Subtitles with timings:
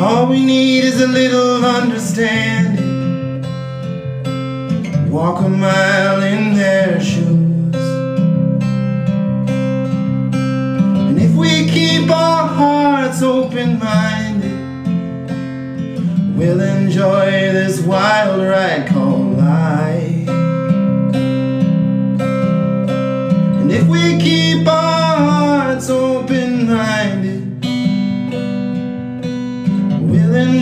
[0.00, 3.42] All we need is a little understanding.
[5.10, 7.74] Walk a mile in their shoes.
[11.08, 14.86] And if we keep our hearts open minded,
[16.36, 20.28] we'll enjoy this wild ride called life.
[23.58, 24.37] And if we keep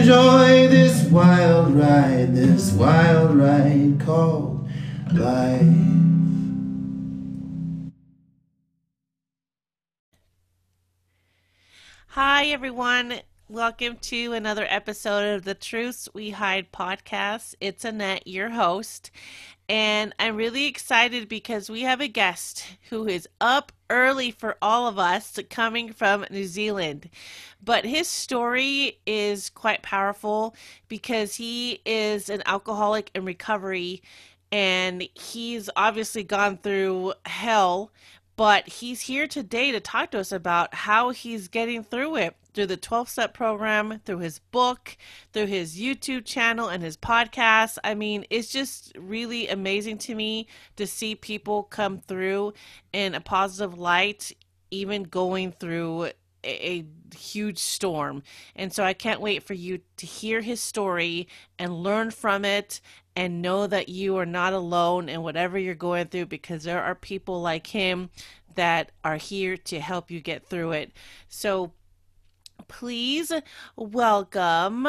[0.06, 4.68] enjoy this wild ride, this wild ride called
[5.12, 5.66] life.
[12.06, 13.14] Hi, everyone.
[13.48, 17.56] Welcome to another episode of the Truths We Hide podcast.
[17.60, 19.10] It's Annette, your host,
[19.68, 24.86] and I'm really excited because we have a guest who is up early for all
[24.86, 27.10] of us coming from New Zealand.
[27.62, 30.54] But his story is quite powerful
[30.88, 34.02] because he is an alcoholic in recovery
[34.52, 37.90] and he's obviously gone through hell
[38.36, 42.66] but he's here today to talk to us about how he's getting through it through
[42.66, 44.96] the 12 step program, through his book,
[45.32, 47.76] through his YouTube channel and his podcast.
[47.84, 52.54] I mean, it's just really amazing to me to see people come through
[52.94, 54.32] in a positive light,
[54.70, 56.12] even going through a,
[56.44, 58.22] a huge storm.
[58.56, 62.80] And so I can't wait for you to hear his story and learn from it
[63.14, 66.94] and know that you are not alone in whatever you're going through because there are
[66.94, 68.08] people like him
[68.54, 70.92] that are here to help you get through it.
[71.28, 71.72] So
[72.78, 73.32] please
[73.76, 74.86] welcome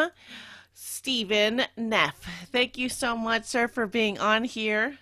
[0.74, 2.28] Stephan Neff.
[2.52, 4.98] Thank you so much, sir, for being on here.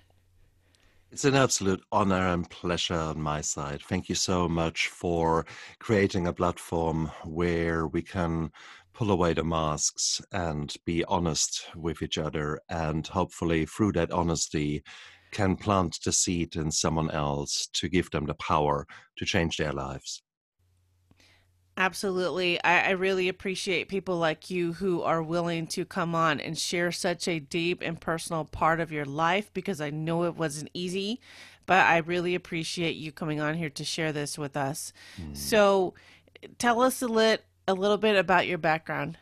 [1.12, 3.82] It's an absolute honor and pleasure on my side.
[3.82, 5.48] Thank you so much for
[5.80, 8.52] creating a platform where we can
[8.94, 14.84] pull away the masks and be honest with each other and hopefully through that honesty
[15.32, 18.86] can plant the seed in someone else to give them the power
[19.18, 20.22] to change their lives
[21.78, 22.64] Absolutely.
[22.64, 26.90] I, I, really appreciate people like you who are willing to come on and share
[26.92, 31.20] such a deep and personal part of your life because I know it wasn't easy,
[31.66, 34.94] but I really appreciate you coming on here to share this with us.
[35.22, 35.36] Mm.
[35.36, 35.96] So
[36.58, 39.18] tell us a, lit, a little bit about your background.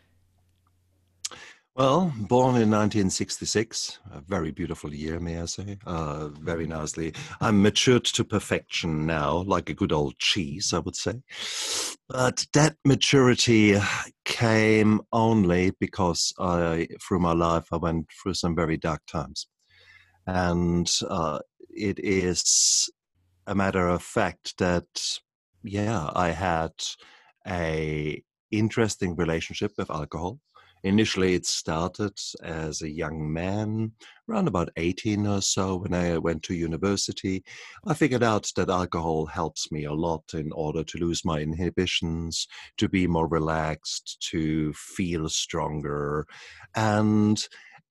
[1.76, 7.16] Well, born in 1966, a very beautiful year, may I say, uh, very nicely.
[7.42, 11.24] I'm matured to perfection now, like a good old cheese, I would say.
[12.08, 13.80] But that maturity
[14.24, 19.48] came only because I, through my life, I went through some very dark times.
[20.28, 21.40] And uh,
[21.72, 22.88] it is
[23.48, 24.86] a matter of fact that,
[25.64, 26.74] yeah, I had
[27.48, 30.40] a interesting relationship with alcohol
[30.84, 33.94] Initially, it started as a young man,
[34.30, 37.42] around about 18 or so, when I went to university.
[37.88, 42.48] I figured out that alcohol helps me a lot in order to lose my inhibitions,
[42.78, 46.28] to be more relaxed, to feel stronger.
[46.76, 47.42] And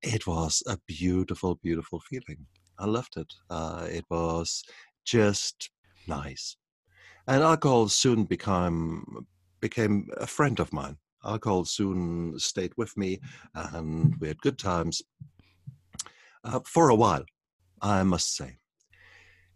[0.03, 2.45] it was a beautiful, beautiful feeling.
[2.77, 3.33] I loved it.
[3.49, 4.63] Uh, it was
[5.03, 5.71] just
[6.07, 6.57] nice.
[7.27, 9.25] And alcohol soon became
[9.61, 13.19] became a friend of mine alcohol soon stayed with me,
[13.53, 15.01] and we had good times
[16.43, 17.25] uh, for a while,
[17.81, 18.57] I must say.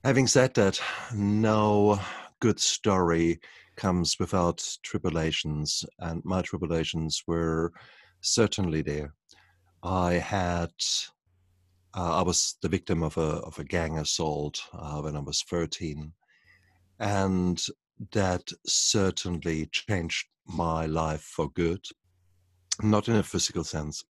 [0.03, 0.79] Having said that,
[1.13, 1.99] no
[2.39, 3.39] good story
[3.75, 7.71] comes without tribulations, and my tribulations were
[8.21, 9.13] certainly there.
[9.83, 10.71] I had,
[11.95, 15.43] uh, I was the victim of a of a gang assault uh, when I was
[15.43, 16.13] thirteen,
[16.99, 17.63] and
[18.11, 21.83] that certainly changed my life for good,
[22.81, 24.03] not in a physical sense,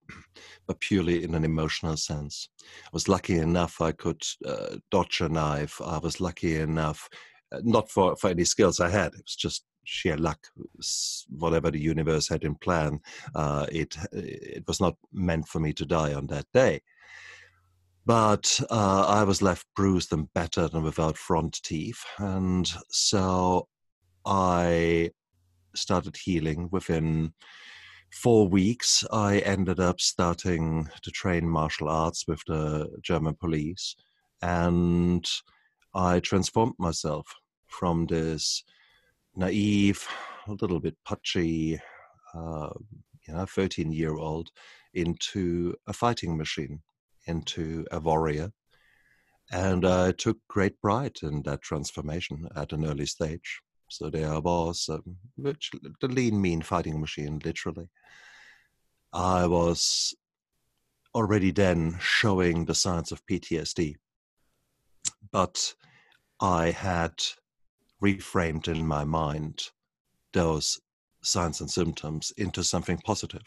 [0.66, 2.48] but purely in an emotional sense.
[2.60, 5.80] I was lucky enough I could uh, dodge a knife.
[5.84, 7.08] I was lucky enough,
[7.52, 10.38] uh, not for, for any skills I had, it was just sheer luck.
[11.28, 13.00] Whatever the universe had in plan,
[13.34, 16.80] uh, it, it was not meant for me to die on that day.
[18.06, 22.04] But uh, I was left bruised and battered and without front teeth.
[22.18, 23.68] And so
[24.26, 25.10] I
[25.74, 27.32] started healing within
[28.12, 29.04] four weeks.
[29.12, 33.96] I ended up starting to train martial arts with the German police,
[34.42, 35.24] and
[35.94, 37.26] I transformed myself
[37.68, 38.62] from this
[39.36, 40.06] naive,
[40.46, 41.80] a little bit pudgy,
[42.34, 42.70] uh,
[43.26, 44.50] you know, 13 year old
[44.92, 46.80] into a fighting machine,
[47.26, 48.50] into a warrior.
[49.52, 53.60] And I took great pride in that transformation at an early stage.
[53.94, 57.88] So there I was um, the lean, mean fighting machine, literally.
[59.12, 60.12] I was
[61.14, 63.94] already then showing the signs of PTSD.
[65.30, 65.74] But
[66.40, 67.14] I had
[68.02, 69.70] reframed in my mind
[70.32, 70.80] those
[71.22, 73.42] signs and symptoms into something positive.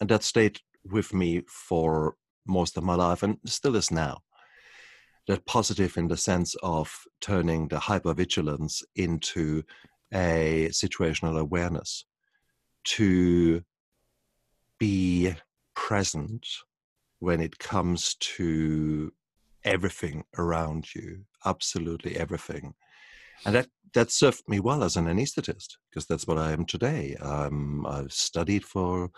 [0.00, 2.14] And that stayed with me for
[2.46, 4.18] most of my life and still is now.
[5.30, 9.62] That positive in the sense of turning the hypervigilance into
[10.12, 12.04] a situational awareness,
[12.96, 13.62] to
[14.80, 15.32] be
[15.76, 16.44] present
[17.20, 19.12] when it comes to
[19.62, 22.74] everything around you, absolutely everything.
[23.46, 27.14] And that, that served me well as an anesthetist because that's what I am today.
[27.20, 29.12] Um, I've studied for,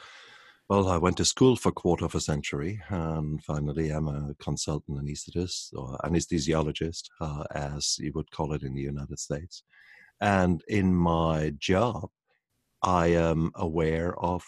[0.69, 4.35] well, I went to school for a quarter of a century, and finally I'm a
[4.41, 9.63] consultant anesthetist or anesthesiologist, uh, as you would call it in the United States.
[10.21, 12.11] And in my job,
[12.83, 14.45] I am aware of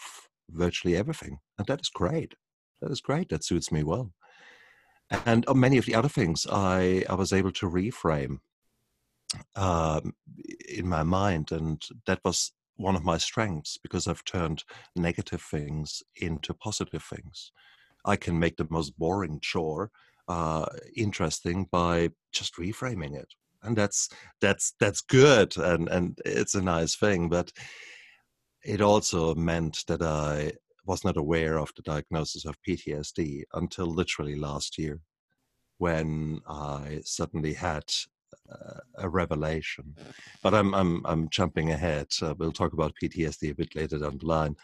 [0.49, 2.35] virtually everything, and that is great.
[2.81, 3.29] That is great.
[3.29, 4.11] That suits me well.
[5.25, 8.39] And many of the other things, I, I was able to reframe
[9.55, 10.13] um,
[10.67, 14.63] in my mind, and that was one of my strengths because I've turned
[14.95, 17.51] negative things into positive things.
[18.05, 19.91] I can make the most boring chore
[20.27, 23.33] uh, interesting by just reframing it,
[23.63, 24.09] and that's
[24.41, 27.29] that's that's good, and and it's a nice thing.
[27.29, 27.51] But
[28.63, 30.53] it also meant that I
[30.85, 34.99] was not aware of the diagnosis of PTSD until literally last year
[35.77, 37.85] when I suddenly had
[38.97, 39.95] a revelation.
[40.43, 42.07] But I'm I'm I'm jumping ahead.
[42.21, 44.55] Uh, we'll talk about PTSD a bit later down the line.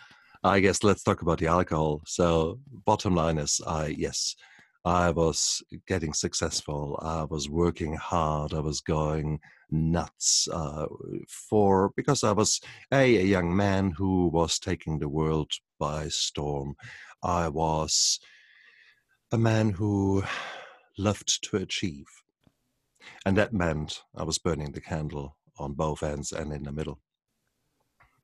[0.44, 2.01] I guess let's talk about the alcohol.
[2.06, 4.36] So bottom line is, I yes,
[4.83, 7.00] I was getting successful.
[7.04, 8.54] I was working hard.
[8.54, 9.39] I was going
[9.69, 10.88] nuts uh,
[11.28, 12.60] for because I was
[12.92, 16.75] a, a young man who was taking the world by storm.
[17.24, 18.19] I was
[19.31, 20.24] a man who
[20.98, 22.07] loved to achieve,
[23.25, 27.00] and that meant I was burning the candle on both ends and in the middle.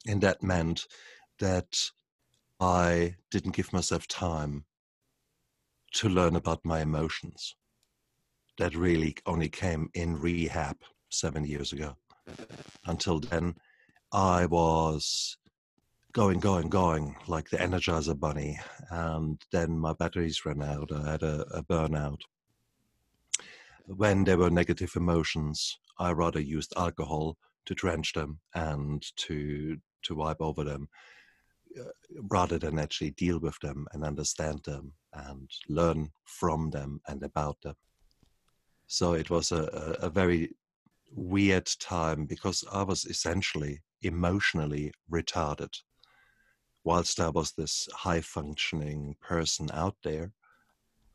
[0.08, 0.88] And that meant
[1.40, 1.90] that
[2.60, 4.66] I didn't give myself time
[5.94, 7.56] to learn about my emotions.
[8.58, 10.78] That really only came in rehab
[11.10, 11.96] seven years ago.
[12.86, 13.56] Until then,
[14.12, 15.38] I was
[16.14, 18.60] going, going, going like the Energizer Bunny.
[18.90, 20.92] And then my batteries ran out.
[20.92, 22.22] I had a, a burnout.
[23.88, 30.16] When there were negative emotions, I rather used alcohol to drench them and to to
[30.16, 30.88] wipe over them
[31.80, 31.84] uh,
[32.30, 37.62] rather than actually deal with them and understand them and learn from them and about
[37.62, 37.76] them.
[38.88, 40.56] So it was a, a, very
[41.12, 45.74] weird time because I was essentially emotionally retarded.
[46.84, 50.32] Whilst I was this high functioning person out there,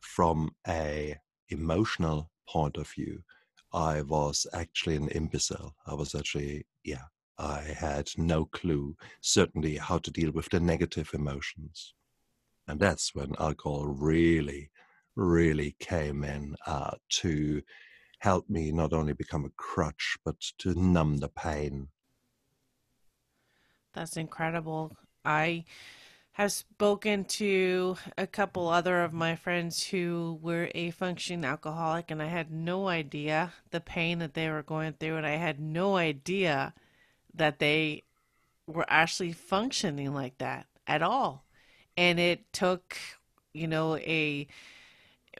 [0.00, 1.16] from a
[1.48, 3.22] emotional point of view,
[3.72, 5.74] I was actually an imbecile.
[5.86, 7.04] I was actually, yeah,
[7.38, 11.94] I had no clue, certainly, how to deal with the negative emotions.
[12.68, 14.70] And that's when alcohol really,
[15.16, 17.62] really came in uh, to
[18.20, 21.88] help me not only become a crutch, but to numb the pain.
[23.94, 24.96] That's incredible.
[25.24, 25.64] I
[26.32, 32.22] have spoken to a couple other of my friends who were a functioning alcoholic, and
[32.22, 35.96] I had no idea the pain that they were going through, and I had no
[35.96, 36.72] idea
[37.34, 38.04] that they
[38.66, 41.44] were actually functioning like that at all.
[41.98, 42.96] And it took,
[43.52, 44.46] you know, a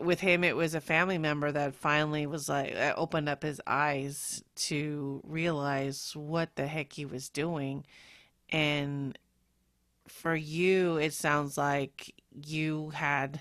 [0.00, 3.61] with him it was a family member that finally was like uh, opened up his
[3.66, 7.84] eyes to realize what the heck he was doing
[8.49, 9.18] and
[10.12, 12.14] for you it sounds like
[12.45, 13.40] you had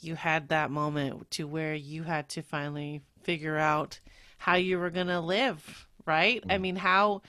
[0.00, 4.00] you had that moment to where you had to finally figure out
[4.38, 6.52] how you were going to live right mm-hmm.
[6.52, 7.20] i mean how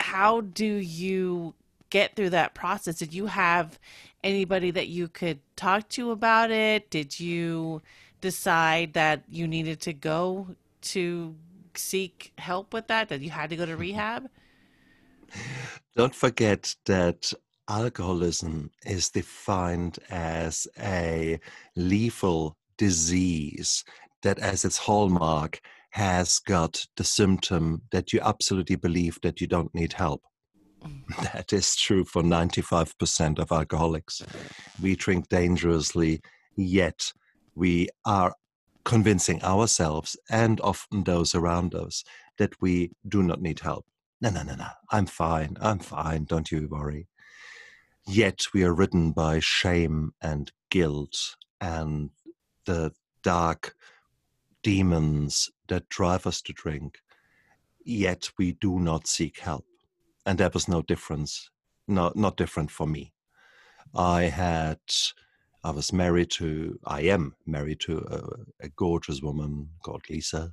[0.00, 1.54] how do you
[1.90, 3.78] get through that process did you have
[4.26, 6.90] anybody that you could talk to about it?
[6.90, 7.80] Did you
[8.20, 10.48] decide that you needed to go
[10.82, 11.34] to
[11.74, 13.08] seek help with that?
[13.08, 14.28] That you had to go to rehab?
[15.96, 17.32] Don't forget that
[17.68, 21.40] alcoholism is defined as a
[21.74, 23.84] lethal disease
[24.22, 29.74] that, as its hallmark, has got the symptom that you absolutely believe that you don't
[29.74, 30.22] need help.
[30.84, 31.32] Mm.
[31.32, 34.22] That is true for 95% of alcoholics.
[34.82, 36.20] We drink dangerously,
[36.54, 37.12] yet
[37.54, 38.34] we are
[38.84, 42.04] convincing ourselves and often those around us
[42.38, 43.86] that we do not need help.
[44.20, 44.68] No, no, no, no.
[44.90, 45.56] I'm fine.
[45.60, 46.24] I'm fine.
[46.24, 47.08] Don't you worry.
[48.06, 52.10] yet we are ridden by shame and guilt and
[52.66, 52.92] the
[53.22, 53.74] dark
[54.62, 56.98] demons that drive us to drink,
[57.84, 59.64] yet we do not seek help.
[60.24, 61.50] And that was no difference,
[61.88, 63.12] not, not different for me.
[63.94, 64.80] I had,
[65.64, 70.52] I was married to, I am married to a, a gorgeous woman called Lisa.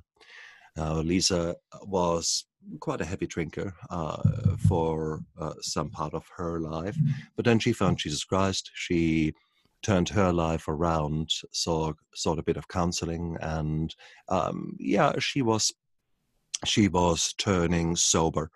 [0.78, 2.46] Uh, Lisa was
[2.80, 4.22] quite a heavy drinker uh,
[4.68, 6.96] for uh, some part of her life,
[7.36, 8.70] but then she found Jesus Christ.
[8.74, 9.34] She
[9.82, 13.94] turned her life around, saw sought a bit of counseling, and
[14.28, 15.72] um, yeah, she was
[16.64, 18.50] she was turning sober.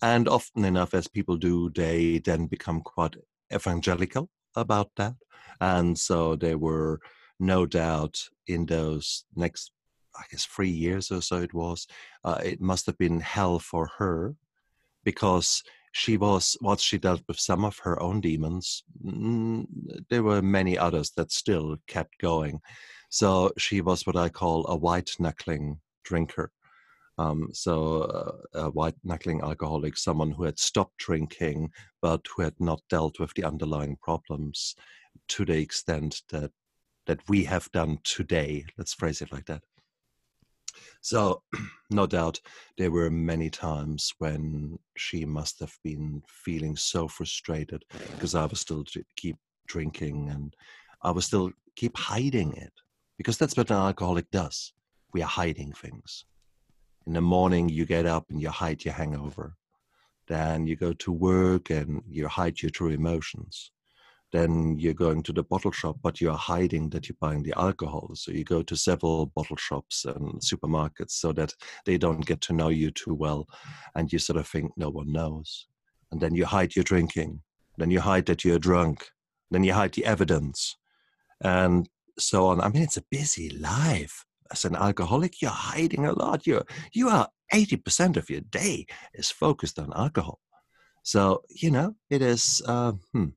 [0.00, 3.16] And often enough, as people do, they then become quite
[3.52, 5.14] evangelical about that.
[5.60, 7.00] And so they were
[7.40, 9.72] no doubt in those next,
[10.18, 11.86] I guess, three years or so it was,
[12.24, 14.34] uh, it must have been hell for her
[15.04, 18.84] because she was whilst she dealt with some of her own demons
[20.10, 22.60] there were many others that still kept going.
[23.10, 26.52] So she was what i call a white knuckling drinker.
[27.18, 32.54] Um, so uh, a white knuckling alcoholic someone who had stopped drinking but who had
[32.60, 34.76] not dealt with the underlying problems
[35.28, 36.52] to the extent that
[37.06, 39.64] that we have done today let's phrase it like that
[41.00, 41.42] so,
[41.90, 42.40] no doubt,
[42.76, 48.60] there were many times when she must have been feeling so frustrated because I was
[48.60, 48.84] still
[49.16, 50.54] keep drinking and
[51.02, 52.72] I was still keep hiding it
[53.16, 54.72] because that's what an alcoholic does.
[55.12, 56.24] We are hiding things.
[57.06, 59.56] In the morning, you get up and you hide your hangover.
[60.26, 63.70] Then you go to work and you hide your true emotions
[64.32, 68.10] then you're going to the bottle shop, but you're hiding that you're buying the alcohol.
[68.14, 71.54] So you go to several bottle shops and supermarkets so that
[71.86, 73.48] they don't get to know you too well.
[73.94, 75.66] And you sort of think no one knows.
[76.12, 77.40] And then you hide your drinking.
[77.78, 79.08] Then you hide that you're drunk.
[79.50, 80.76] Then you hide the evidence.
[81.42, 82.60] And so on.
[82.60, 84.24] I mean, it's a busy life.
[84.50, 86.46] As an alcoholic, you're hiding a lot.
[86.46, 90.40] You're, you are 80% of your day is focused on alcohol.
[91.02, 93.28] So, you know, it is, uh, hmm,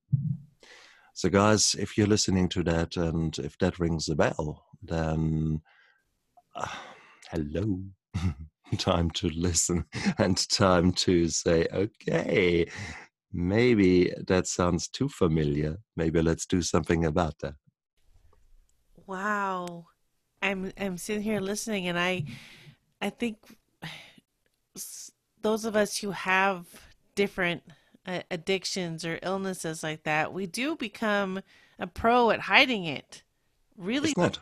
[1.14, 5.62] so, guys, if you're listening to that and if that rings a bell, then
[6.56, 6.68] uh,
[7.30, 7.84] hello.
[8.78, 9.86] time to listen
[10.18, 12.66] and time to say, okay,
[13.34, 15.78] maybe that sounds too familiar.
[15.96, 17.56] Maybe let's do something about that.
[19.06, 19.88] Wow.
[20.42, 22.24] I'm I'm sitting here listening and I
[23.02, 23.38] I think
[25.42, 26.66] those of us who have
[27.16, 27.64] different
[28.06, 31.42] uh, addictions or illnesses like that, we do become
[31.80, 33.24] a pro at hiding it.
[33.78, 34.14] Really?
[34.18, 34.40] Isn't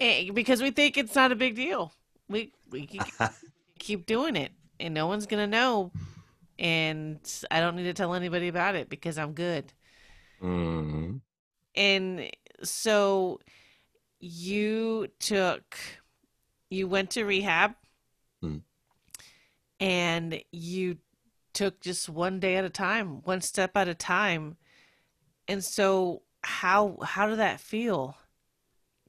[0.00, 0.34] it?
[0.34, 1.92] because we think it's not a big deal.
[2.28, 2.88] We we
[3.78, 5.92] keep doing it, and no one's gonna know.
[6.58, 7.18] And
[7.50, 9.72] I don't need to tell anybody about it because I'm good.
[10.42, 11.16] Mm-hmm.
[11.74, 12.30] And
[12.62, 13.40] so
[14.20, 15.76] you took,
[16.70, 17.74] you went to rehab,
[18.42, 18.60] mm.
[19.80, 20.98] and you
[21.54, 24.56] took just one day at a time, one step at a time.
[25.48, 28.16] And so how how did that feel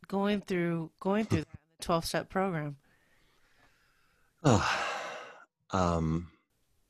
[0.08, 2.78] going through going through the 12 step program?
[4.44, 4.86] Oh,
[5.72, 6.28] um,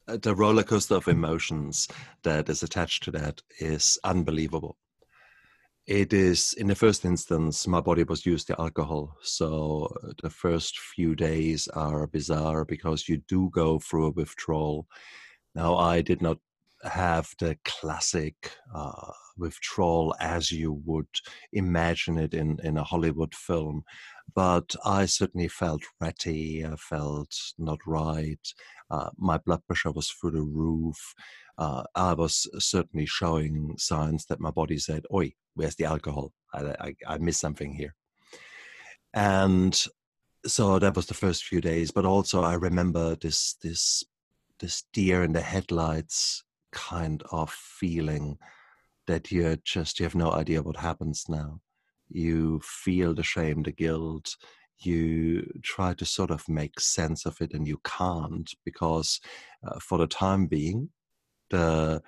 [0.08, 1.88] the roller coaster of emotions
[2.24, 4.78] that is attached to that is unbelievable.
[5.88, 9.16] It is, in the first instance, my body was used to alcohol.
[9.22, 14.88] So the first few days are bizarre because you do go through a withdrawal
[15.56, 16.38] now, I did not
[16.84, 18.36] have the classic
[18.74, 21.08] uh, withdrawal as you would
[21.54, 23.84] imagine it in, in a Hollywood film,
[24.36, 26.66] but I certainly felt ratty.
[26.66, 28.46] I felt not right.
[28.92, 30.98] Uh, my blood pressure was through the roof.
[31.58, 36.34] Uh, I was certainly showing signs that my body said, Oi, where's the alcohol?
[36.54, 37.96] I, I, I missed something here.
[39.14, 39.82] And
[40.46, 44.04] so that was the first few days, but also I remember this this
[44.60, 48.38] this deer in the headlights kind of feeling
[49.08, 51.60] that you're just you have no idea what happens now.
[52.10, 54.36] You feel the shame the guilt.
[54.80, 59.22] You try to sort of make sense of it and you can't because
[59.66, 60.90] uh, for the time being
[61.50, 62.02] the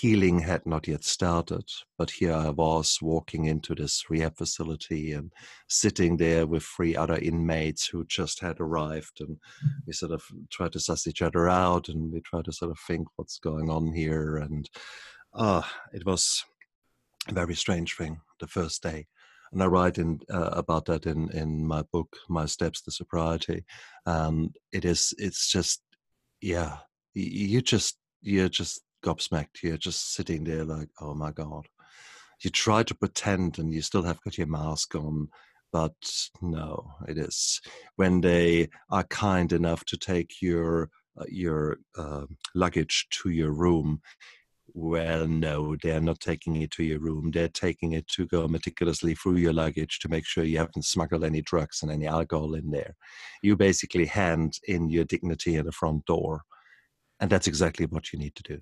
[0.00, 5.32] healing had not yet started, but here I was walking into this rehab facility and
[5.68, 9.20] sitting there with three other inmates who just had arrived.
[9.20, 9.36] And
[9.86, 12.78] we sort of tried to suss each other out and we tried to sort of
[12.88, 14.38] think what's going on here.
[14.38, 14.68] And
[15.32, 16.44] uh, it was
[17.28, 19.06] a very strange thing the first day.
[19.52, 23.64] And I write in, uh, about that in, in my book, My Steps to Sobriety.
[24.06, 25.82] And it is, it's just,
[26.40, 26.78] yeah,
[27.14, 29.62] you just, you're just gobsmacked.
[29.62, 31.66] You're just sitting there like, oh my God.
[32.42, 35.28] You try to pretend and you still have got your mask on,
[35.72, 35.94] but
[36.42, 37.60] no, it is
[37.96, 44.00] when they are kind enough to take your uh, your uh, luggage to your room
[44.74, 47.30] well, no, they're not taking it to your room.
[47.30, 51.22] They're taking it to go meticulously through your luggage to make sure you haven't smuggled
[51.22, 52.96] any drugs and any alcohol in there.
[53.42, 56.42] You basically hand in your dignity at the front door.
[57.20, 58.60] And that's exactly what you need to do.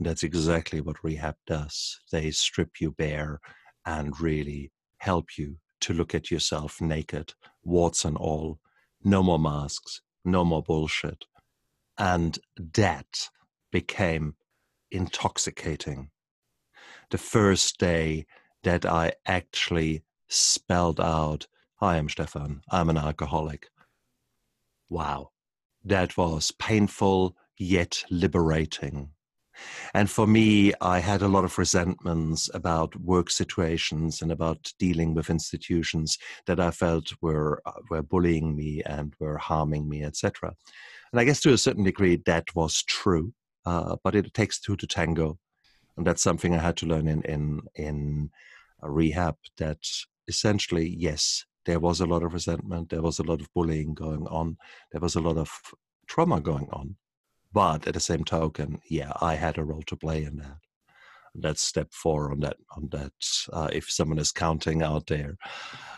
[0.00, 2.00] And that's exactly what rehab does.
[2.10, 3.38] They strip you bare
[3.84, 8.60] and really help you to look at yourself naked, warts and all.
[9.04, 11.26] No more masks, no more bullshit.
[11.98, 13.28] And that
[13.70, 14.36] became
[14.90, 16.08] intoxicating.
[17.10, 18.24] The first day
[18.62, 21.46] that I actually spelled out,
[21.78, 23.68] I'm Stephan, I'm an alcoholic.
[24.88, 25.32] Wow,
[25.84, 29.10] that was painful yet liberating.
[29.94, 35.14] And for me, I had a lot of resentments about work situations and about dealing
[35.14, 40.54] with institutions that I felt were uh, were bullying me and were harming me, etc.
[41.12, 43.32] And I guess to a certain degree that was true.
[43.66, 45.38] Uh, but it takes two to tango,
[45.96, 48.30] and that's something I had to learn in in in
[48.82, 49.36] rehab.
[49.58, 49.86] That
[50.28, 54.26] essentially, yes, there was a lot of resentment, there was a lot of bullying going
[54.28, 54.56] on,
[54.92, 55.50] there was a lot of
[56.06, 56.96] trauma going on,
[57.52, 60.58] but at the same token, yeah, I had a role to play in that.
[61.34, 63.12] That's step four on that on that.
[63.52, 65.36] Uh, if someone is counting out there,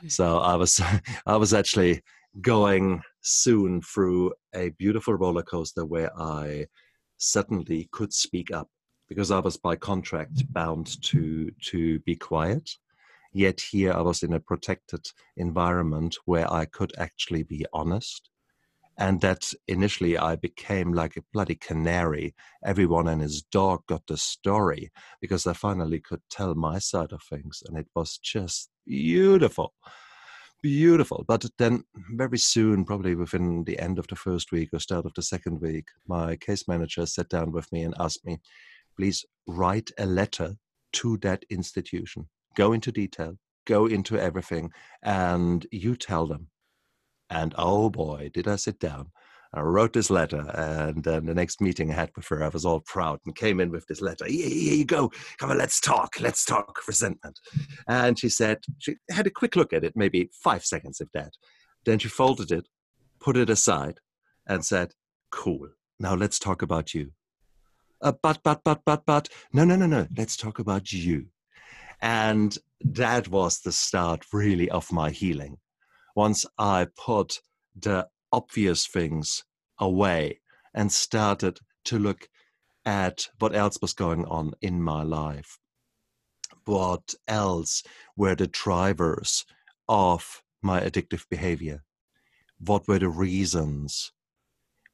[0.04, 0.10] mm.
[0.10, 0.80] so I was
[1.26, 2.02] I was actually
[2.40, 6.66] going soon through a beautiful roller coaster where I
[7.18, 8.68] suddenly could speak up
[9.08, 12.70] because I was by contract bound to to be quiet.
[13.32, 15.06] Yet here I was in a protected
[15.36, 18.28] environment where I could actually be honest.
[18.98, 22.34] And that initially I became like a bloody canary.
[22.64, 27.22] Everyone and his dog got the story because I finally could tell my side of
[27.22, 27.62] things.
[27.66, 29.72] And it was just beautiful
[30.62, 31.24] beautiful.
[31.26, 35.12] But then, very soon, probably within the end of the first week or start of
[35.14, 38.38] the second week, my case manager sat down with me and asked me,
[38.96, 40.54] please write a letter
[40.92, 42.28] to that institution.
[42.54, 44.70] Go into detail, go into everything,
[45.02, 46.48] and you tell them.
[47.32, 49.10] And oh boy, did I sit down.
[49.54, 52.64] I wrote this letter, and then the next meeting I had with her, I was
[52.64, 54.26] all proud and came in with this letter.
[54.26, 55.10] Here, here you go.
[55.38, 56.20] Come on, let's talk.
[56.20, 57.38] Let's talk resentment.
[57.86, 61.32] And she said, she had a quick look at it, maybe five seconds of that.
[61.84, 62.68] Then she folded it,
[63.20, 63.98] put it aside,
[64.46, 64.92] and said,
[65.30, 65.68] Cool.
[65.98, 67.12] Now let's talk about you.
[68.02, 70.06] Uh, but, but, but, but, but, no, no, no, no.
[70.16, 71.26] Let's talk about you.
[72.00, 75.58] And that was the start, really, of my healing.
[76.14, 77.40] Once I put
[77.74, 79.44] the obvious things
[79.78, 80.40] away
[80.74, 82.28] and started to look
[82.84, 85.58] at what else was going on in my life.
[86.64, 87.82] What else
[88.16, 89.44] were the drivers
[89.88, 91.82] of my addictive behavior?
[92.58, 94.12] What were the reasons?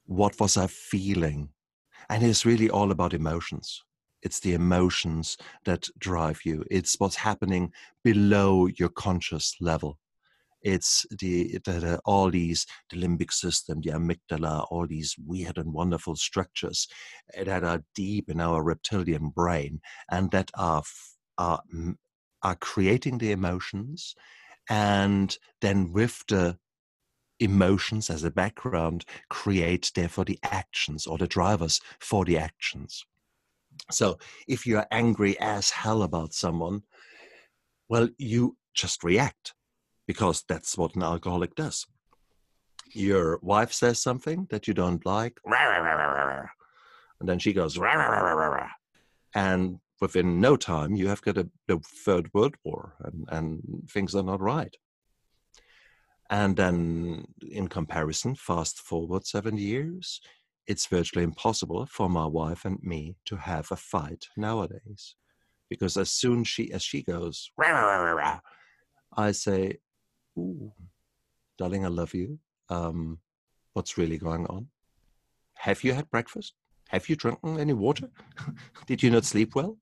[0.07, 1.50] What was I feeling?
[2.09, 3.83] And it's really all about emotions.
[4.22, 6.64] It's the emotions that drive you.
[6.70, 9.98] It's what's happening below your conscious level.
[10.62, 15.72] It's the, the, the, all these the limbic system, the amygdala, all these weird and
[15.72, 16.88] wonderful structures
[17.34, 20.82] eh, that are deep in our reptilian brain and that are
[21.38, 21.62] are
[22.42, 24.14] are creating the emotions,
[24.68, 26.56] and then with the
[27.40, 33.04] emotions as a background create therefore the actions or the drivers for the actions.
[33.92, 34.18] So
[34.48, 36.82] if you're angry as hell about someone,
[37.88, 39.54] well, you just react
[40.08, 41.86] because that's what an alcoholic does.
[42.92, 45.38] Your wife says something that you don't like,
[47.20, 47.78] and then she goes,
[49.34, 54.14] and within no time you have got a, a third world war, and, and things
[54.14, 54.74] are not right.
[56.30, 60.20] And then, in comparison, fast forward seven years,
[60.66, 65.16] it's virtually impossible for my wife and me to have a fight nowadays,
[65.68, 67.50] because as soon she as she goes,
[69.16, 69.78] I say,
[70.38, 70.72] Ooh,
[71.59, 72.38] darling, I love you.
[72.68, 73.18] Um,
[73.72, 74.68] what's really going on?
[75.55, 76.55] Have you had breakfast?
[76.88, 78.09] Have you drunken any water?
[78.87, 79.79] Did you not sleep well?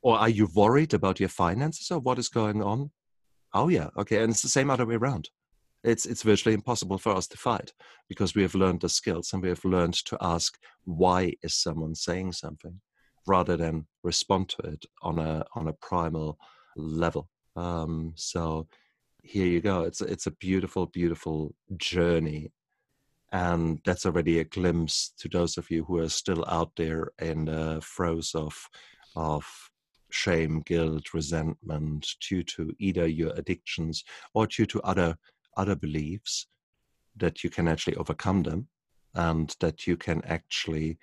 [0.00, 2.90] Or are you worried about your finances or what is going on?
[3.52, 5.28] Oh yeah, okay, and it's the same other way around.
[5.84, 7.72] It's it's virtually impossible for us to fight
[8.08, 11.94] because we have learned the skills and we have learned to ask why is someone
[11.94, 12.80] saying something
[13.26, 16.38] rather than respond to it on a on a primal
[16.76, 17.28] level.
[17.56, 18.66] Um, so
[19.22, 19.82] here you go.
[19.82, 22.52] It's it's a beautiful, beautiful journey,
[23.30, 27.46] and that's already a glimpse to those of you who are still out there in
[27.46, 28.68] the throes of
[29.16, 29.44] of
[30.10, 34.04] shame guilt resentment due to either your addictions
[34.34, 35.16] or due to other
[35.56, 36.46] other beliefs
[37.16, 38.68] that you can actually overcome them
[39.14, 40.98] and that you can actually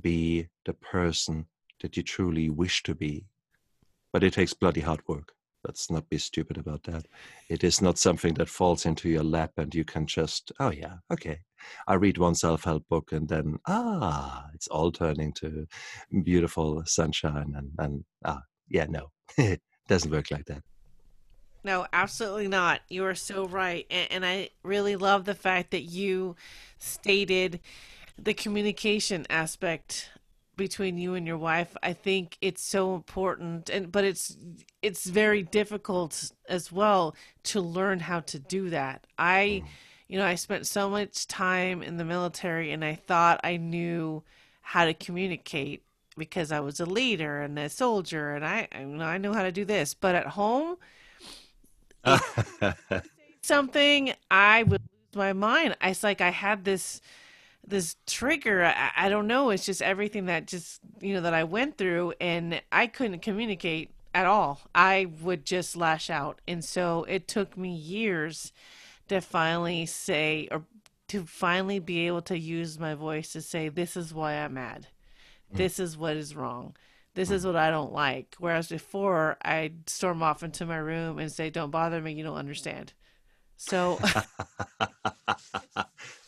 [0.00, 1.46] be the person
[1.80, 3.24] that you truly wish to be
[4.12, 5.32] but it takes bloody hard work
[5.64, 7.06] let's not be stupid about that
[7.48, 10.94] it is not something that falls into your lap and you can just oh yeah
[11.12, 11.38] okay
[11.86, 15.66] i read one self-help book and then ah it's all turning to
[16.22, 20.62] beautiful sunshine and and ah yeah no it doesn't work like that
[21.64, 22.80] no, absolutely not.
[22.88, 23.86] You are so right.
[23.88, 26.34] And, and, I really love the fact that you
[26.78, 27.60] stated
[28.18, 30.10] the communication aspect
[30.62, 34.36] between you and your wife i think it's so important and but it's
[34.80, 39.06] it's very difficult as well to learn how to do that.
[39.18, 39.66] I mm-hmm.
[40.06, 44.22] you know i spent so much time in the military and i thought i knew
[44.60, 45.82] how to communicate
[46.16, 49.42] because i was a leader and a soldier and i you know i know how
[49.42, 49.94] to do this.
[49.94, 50.76] But at home
[53.42, 55.76] something i would lose my mind.
[55.82, 57.00] It's like i had this
[57.66, 59.50] this trigger I, I don't know.
[59.50, 63.90] It's just everything that just you know that i went through and i couldn't communicate
[64.14, 64.60] at all.
[64.74, 66.40] I would just lash out.
[66.46, 68.52] And so it took me years
[69.08, 70.64] to finally say or
[71.08, 74.88] to finally be able to use my voice to say this is why i'm mad.
[75.52, 75.58] Mm.
[75.58, 76.76] this is what is wrong.
[77.14, 78.34] This is what i don't like.
[78.38, 82.12] Whereas before i'd storm off into my room and say don't bother me.
[82.12, 82.92] You don't understand.
[83.56, 83.98] So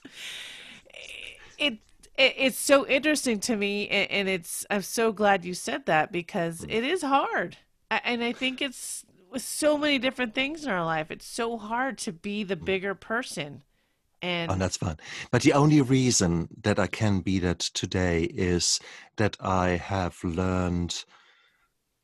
[1.59, 1.75] it,
[2.17, 6.13] it it's so interesting to me and, and, it's i'm so glad you said that
[6.13, 6.73] because mm.
[6.73, 7.57] it is hard
[7.91, 11.99] and i think it's with so many different things in our life it's so hard
[11.99, 12.65] to be the mm.
[12.65, 13.63] bigger person
[14.23, 14.97] and oh, that's fine
[15.31, 18.81] but the only reason that i can be that today is
[19.17, 21.05] that i have learned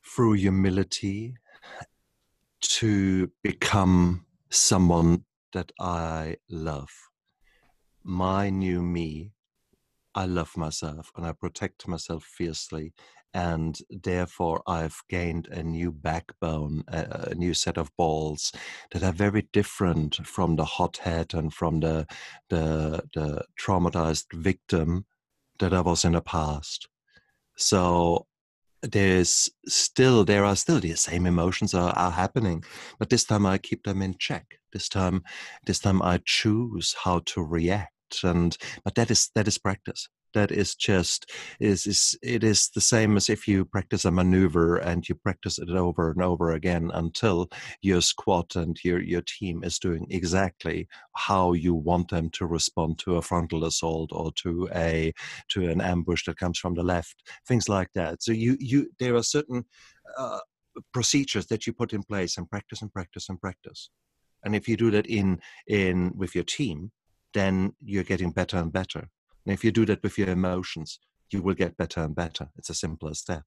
[0.05, 1.35] through humility
[2.61, 6.91] to become someone that i love
[8.05, 9.33] my new me
[10.15, 12.93] I love myself and I protect myself fiercely.
[13.33, 18.53] And therefore, I've gained a new backbone, a, new set of balls
[18.91, 22.07] that are very different from the hothead and from the,
[22.49, 25.07] the, the traumatized victim
[25.61, 26.89] that I was in the past.
[27.57, 28.27] So
[28.83, 32.65] there's still there are still the same emotions are, are happening
[32.99, 35.23] but this time i keep them in check this time
[35.67, 37.93] this time i choose how to react
[38.25, 40.09] and but that is that is practice.
[40.33, 44.77] That is just is is it is the same as if you practice a maneuver
[44.77, 47.49] and you practice it over and over again until
[47.83, 52.99] your squad and your your team is doing exactly how you want them to respond
[53.01, 55.13] to a frontal assault or to a
[55.49, 58.23] to an ambush that comes from the left things like that.
[58.23, 59.65] So you you there are certain
[60.17, 60.41] uh,
[60.93, 63.91] procedures that you put in place and practice and practice and practice.
[64.45, 66.93] And if you do that in in with your team
[67.35, 69.09] then you're getting better and better.
[69.47, 70.99] And if you do that with your emotions,
[71.31, 72.51] you will get better and better.
[72.57, 73.43] It's as simple as that.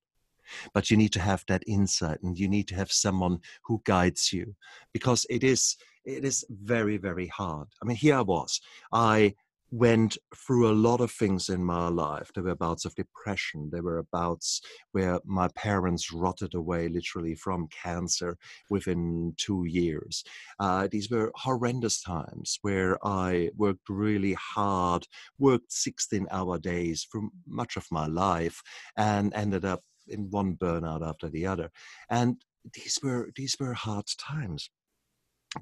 [0.74, 4.34] But you need to have that insight and you need to have someone who guides
[4.34, 4.56] you
[4.92, 7.68] because it is it is very, very hard.
[7.82, 8.60] I mean, here I was.
[8.92, 9.36] I
[9.74, 12.30] went through a lot of things in my life.
[12.36, 13.72] There were bouts of depression.
[13.72, 18.38] There were bouts where my parents rotted away literally from cancer
[18.70, 20.24] within two years.
[20.60, 25.08] Uh, these were horrendous times where I worked really hard,
[25.40, 28.62] worked 16 hour days for much of my life,
[28.96, 31.72] and ended up in one burnout after the other.
[32.12, 32.40] And
[32.76, 34.70] these were these were hard times.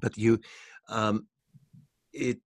[0.02, 0.38] But you
[0.90, 1.28] um,
[2.12, 2.40] it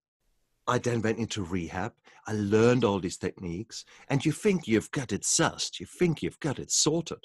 [0.66, 1.92] I then went into rehab.
[2.26, 6.40] I learned all these techniques, and you think you've got it sussed, you think you've
[6.40, 7.24] got it sorted.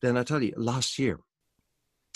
[0.00, 1.20] Then I tell you, last year,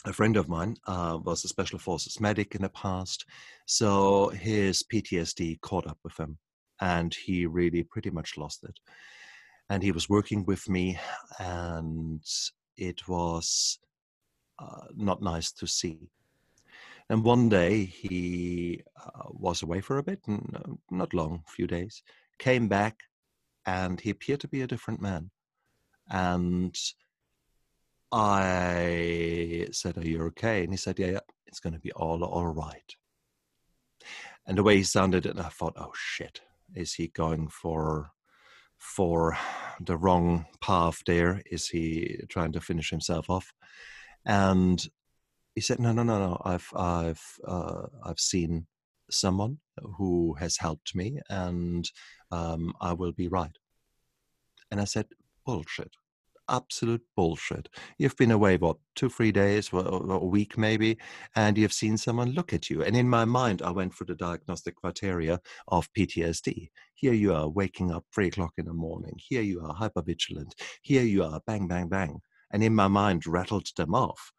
[0.06, 3.26] a friend of mine uh, was a special forces medic in the past,
[3.66, 6.38] so his PTSD caught up with him,
[6.80, 8.78] and he really pretty much lost it.
[9.68, 10.98] And he was working with me,
[11.38, 12.22] and
[12.78, 13.78] it was
[14.58, 16.08] uh, not nice to see.
[17.10, 21.66] And one day he uh, was away for a bit, uh, not long, a few
[21.66, 22.04] days,
[22.38, 23.00] came back,
[23.66, 25.32] and he appeared to be a different man.
[26.08, 26.72] And
[28.12, 30.62] I said, Are you okay?
[30.62, 32.94] And he said, Yeah, yeah it's going to be all all right.
[34.46, 36.40] And the way he sounded, and I thought, Oh shit,
[36.76, 38.12] is he going for
[38.78, 39.36] for
[39.80, 41.42] the wrong path there?
[41.46, 43.52] Is he trying to finish himself off?
[44.24, 44.86] And
[45.54, 46.40] he said, "No, no, no, no.
[46.44, 48.66] I've, I've, uh, I've seen
[49.10, 49.58] someone
[49.98, 51.88] who has helped me, and
[52.30, 53.56] um, I will be right.
[54.70, 55.06] And I said,
[55.44, 55.92] bullshit.
[56.48, 57.68] Absolute bullshit.
[57.98, 60.98] You've been away, what, two, three days, or a week maybe,
[61.36, 62.82] and you've seen someone look at you.
[62.82, 66.70] And in my mind, I went through the diagnostic criteria of PTSD.
[66.94, 69.14] Here you are waking up three o'clock in the morning.
[69.16, 70.52] Here you are hypervigilant.
[70.82, 72.20] Here you are bang, bang, bang.
[72.52, 74.32] And in my mind, rattled them off.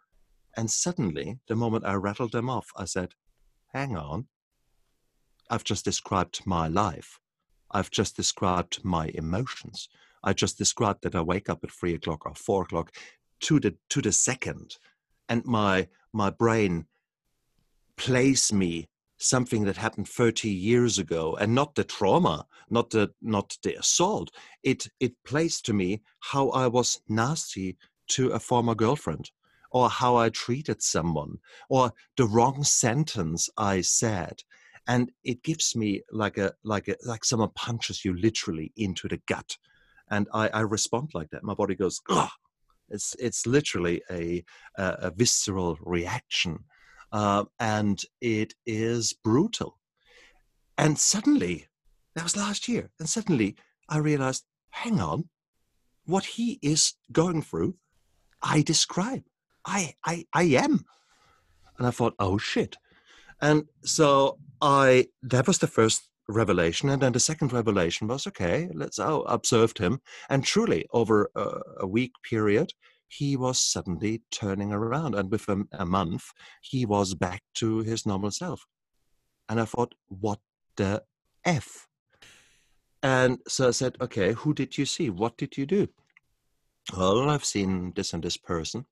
[0.55, 3.13] And suddenly, the moment I rattled them off, I said,
[3.73, 4.27] hang on.
[5.49, 7.19] I've just described my life.
[7.71, 9.89] I've just described my emotions.
[10.23, 12.91] I just described that I wake up at three o'clock or four o'clock
[13.41, 14.77] to the to the second,
[15.29, 16.85] and my my brain
[17.97, 18.87] plays me
[19.17, 24.31] something that happened 30 years ago and not the trauma not the not the assault
[24.63, 29.29] it it plays to me how i was nasty to a former girlfriend
[29.71, 31.37] or how i treated someone
[31.69, 34.41] or the wrong sentence i said
[34.87, 39.21] and it gives me like a like a like someone punches you literally into the
[39.27, 39.57] gut
[40.11, 41.43] and I, I respond like that.
[41.43, 42.29] My body goes, Ugh!
[42.89, 44.43] it's it's literally a
[44.77, 46.65] a, a visceral reaction,
[47.11, 49.79] uh, and it is brutal.
[50.77, 51.67] And suddenly,
[52.15, 53.55] that was last year, and suddenly
[53.89, 55.29] I realized, hang on,
[56.05, 57.75] what he is going through,
[58.41, 59.23] I describe.
[59.65, 60.85] I I I am,
[61.77, 62.77] and I thought, oh shit,
[63.41, 66.89] and so I that was the first revelation.
[66.89, 69.99] And then the second revelation was okay, let's oh, observed him.
[70.29, 72.71] And truly, over a, a week period,
[73.07, 75.15] he was suddenly turning around.
[75.15, 76.23] And within a month,
[76.61, 78.65] he was back to his normal self.
[79.49, 80.39] And I thought, what
[80.77, 81.03] the
[81.43, 81.87] F?
[83.03, 85.09] And so I said, okay, who did you see?
[85.09, 85.87] What did you do?
[86.95, 88.85] Well, I've seen this and this person.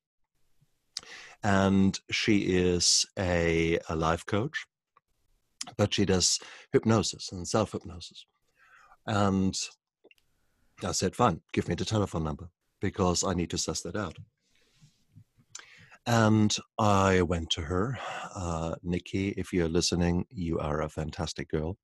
[1.44, 4.66] And she is a, a life coach
[5.78, 6.40] but she does
[6.72, 8.26] hypnosis and self hypnosis.
[9.08, 9.56] And
[10.84, 12.50] I said, fine, give me the telephone number
[12.80, 14.18] because I need to suss that out.
[16.06, 18.00] And I went to her,
[18.36, 21.78] uh, Nikki, if you're listening, you are a fantastic girl.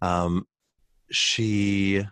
[0.00, 0.46] Um,
[1.10, 2.04] she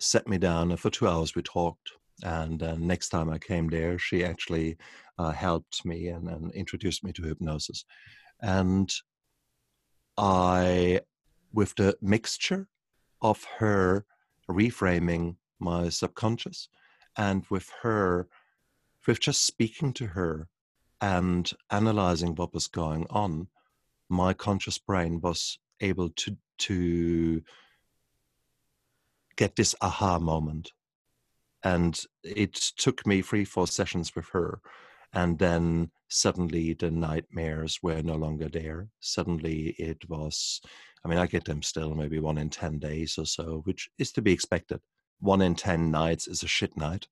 [0.00, 1.90] set me down, and for two hours we talked.
[2.22, 4.78] And uh, next time I came there, she actually
[5.18, 7.84] uh, helped me and, and introduced me to hypnosis.
[8.40, 8.92] And
[10.16, 11.00] I,
[11.52, 12.68] with the mixture
[13.22, 14.04] of her
[14.48, 16.68] reframing my subconscious
[17.16, 18.28] and with her,
[19.06, 20.48] with just speaking to her
[21.00, 23.48] and analyzing what was going on,
[24.08, 27.42] my conscious brain was able to to
[29.36, 30.72] get this aha moment.
[31.62, 34.60] And it took me three, four sessions with her
[35.16, 38.88] and then suddenly the nightmares were no longer there.
[39.00, 40.60] Suddenly it was
[41.04, 44.12] i mean i get them still maybe one in 10 days or so which is
[44.12, 44.80] to be expected.
[45.20, 47.08] One in 10 nights is a shit night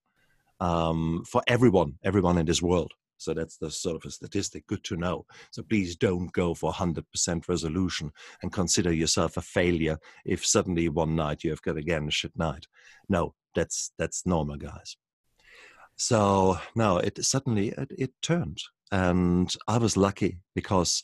[0.61, 2.93] um, for everyone everyone in this world.
[3.17, 4.67] So that's the sort of a statistic.
[4.67, 5.25] Good to know.
[5.51, 8.13] So please don't go for 100% resolution
[8.43, 12.37] and consider yourself a failure if suddenly one night you have got again a shit
[12.37, 12.67] night.
[13.09, 14.97] No that's that's normal guys
[15.97, 21.03] so now it suddenly it, it turned, and I was lucky because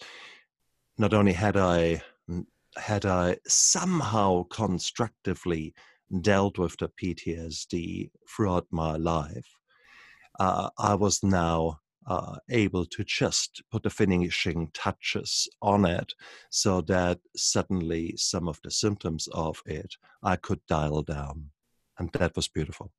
[0.98, 2.02] not only had I
[2.76, 5.74] had I somehow constructively
[6.20, 9.48] dealt with the PTSD throughout my life,
[10.38, 16.14] uh, I was now uh, able to just put the finishing touches on it
[16.50, 21.50] so that suddenly some of the symptoms of it I could dial down.
[21.98, 22.90] And that was beautiful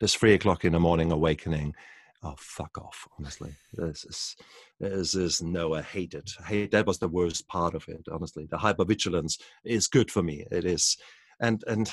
[0.00, 1.74] this three o'clock in the morning awakening.
[2.22, 3.06] Oh, fuck off!
[3.18, 4.36] Honestly, this is
[4.80, 5.74] this is no.
[5.74, 6.30] I hate it.
[6.40, 8.06] I hate that was the worst part of it.
[8.10, 10.46] Honestly, the hypervigilance is good for me.
[10.50, 10.96] It is,
[11.40, 11.92] and and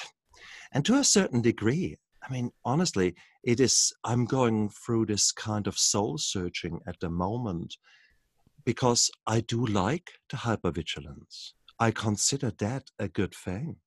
[0.71, 1.97] and to a certain degree.
[2.23, 3.91] I mean, honestly, it is.
[4.03, 7.75] I'm going through this kind of soul searching at the moment
[8.63, 11.53] because I do like the hypervigilance.
[11.79, 13.77] I consider that a good thing.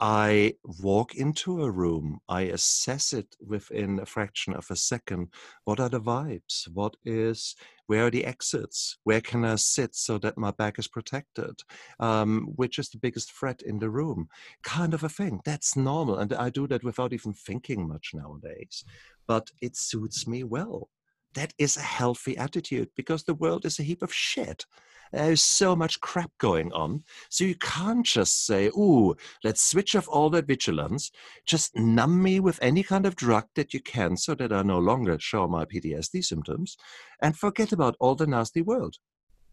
[0.00, 5.28] I walk into a room, I assess it within a fraction of a second.
[5.64, 6.68] What are the vibes?
[6.72, 7.56] What is,
[7.86, 8.96] where are the exits?
[9.02, 11.62] Where can I sit so that my back is protected?
[11.98, 14.28] Um, which is the biggest threat in the room?
[14.62, 15.40] Kind of a thing.
[15.44, 16.18] That's normal.
[16.18, 18.84] And I do that without even thinking much nowadays.
[19.26, 20.90] But it suits me well.
[21.34, 24.64] That is a healthy attitude because the world is a heap of shit.
[25.12, 27.04] There's so much crap going on.
[27.30, 31.10] So you can't just say, ooh, let's switch off all that vigilance.
[31.46, 34.78] Just numb me with any kind of drug that you can so that I no
[34.78, 36.76] longer show my PTSD symptoms
[37.22, 38.96] and forget about all the nasty world.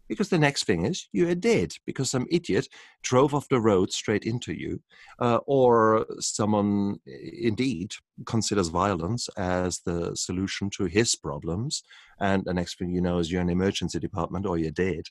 [0.08, 2.68] Because the next thing is you're dead because some idiot
[3.02, 4.80] drove off the road straight into you,
[5.20, 7.92] uh, or someone indeed
[8.26, 11.82] considers violence as the solution to his problems,
[12.20, 15.04] and the next thing you know is you're in emergency department or you're dead.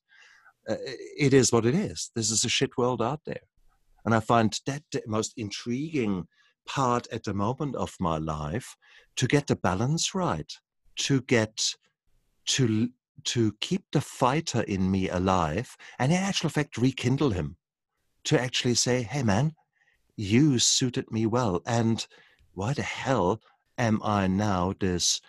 [0.67, 0.75] Uh,
[1.17, 2.11] it is what it is.
[2.15, 3.43] This is a shit world out there,
[4.05, 6.27] and I find that the most intriguing
[6.67, 8.75] part at the moment of my life
[9.15, 10.51] to get the balance right,
[10.97, 11.75] to get
[12.47, 12.89] to
[13.23, 17.57] to keep the fighter in me alive and in actual fact rekindle him.
[18.25, 19.53] To actually say hey man
[20.17, 22.07] you suited me well and
[22.53, 23.41] why the hell
[23.77, 25.19] am i now this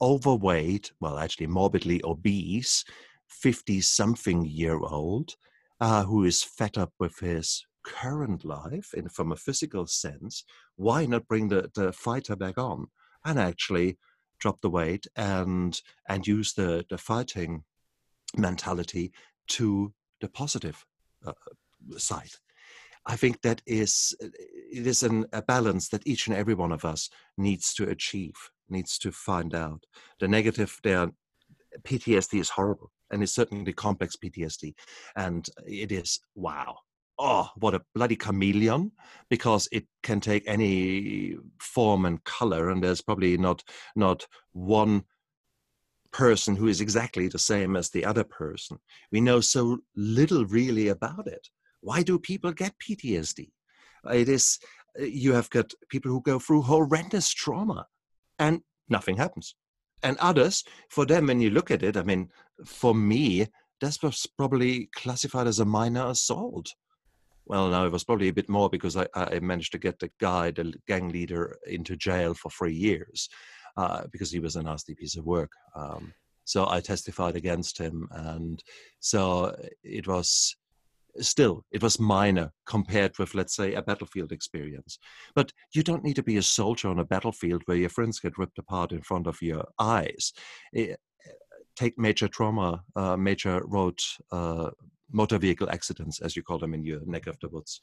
[0.00, 2.84] overweight well actually morbidly obese
[3.28, 5.34] 50 something year old
[5.80, 10.44] uh, who is fed up with his current life in from a physical sense?
[10.76, 12.88] Why not bring the, the fighter back on?
[13.24, 13.98] And actually
[14.38, 17.64] drop the weight and and use the the fighting
[18.36, 19.12] mentality
[19.48, 20.84] to the positive
[21.26, 21.32] uh,
[21.96, 22.30] side.
[23.06, 26.84] I think that is it is an, a balance that each and every one of
[26.84, 28.36] us needs to achieve
[28.68, 29.84] needs to find out.
[30.20, 31.10] The negative there
[31.82, 34.74] ptsd is horrible and it's certainly complex ptsd
[35.16, 36.76] and it is wow
[37.18, 38.92] oh, what a bloody chameleon,
[39.28, 43.62] because it can take any form and color, and there's probably not
[43.96, 45.04] not one
[46.12, 48.78] person who is exactly the same as the other person.
[49.12, 51.48] We know so little really about it.
[51.80, 53.50] Why do people get PTSD?
[54.10, 54.58] It is
[54.98, 57.86] uh, you have got people who go through horrendous trauma,
[58.38, 59.54] and nothing happens.
[60.02, 62.30] And others, for them, when you look at it, I mean,
[62.64, 63.48] for me,
[63.80, 66.72] that was probably classified as a minor assault
[67.48, 70.10] well, no, it was probably a bit more because I, I managed to get the
[70.20, 73.28] guy, the gang leader, into jail for three years
[73.76, 75.50] uh, because he was a nasty piece of work.
[75.74, 76.12] Um,
[76.44, 78.62] so I testified against him, and
[79.00, 80.56] so it was
[81.20, 84.98] still it was minor compared with let's say a battlefield experience
[85.34, 88.38] but you don't need to be a soldier on a battlefield where your friends get
[88.38, 90.32] ripped apart in front of your eyes
[90.72, 90.94] it, eh,
[91.78, 93.98] take major trauma uh, major road
[94.32, 94.70] uh,
[95.12, 97.80] motor vehicle accidents, as you call them in your neck of the woods.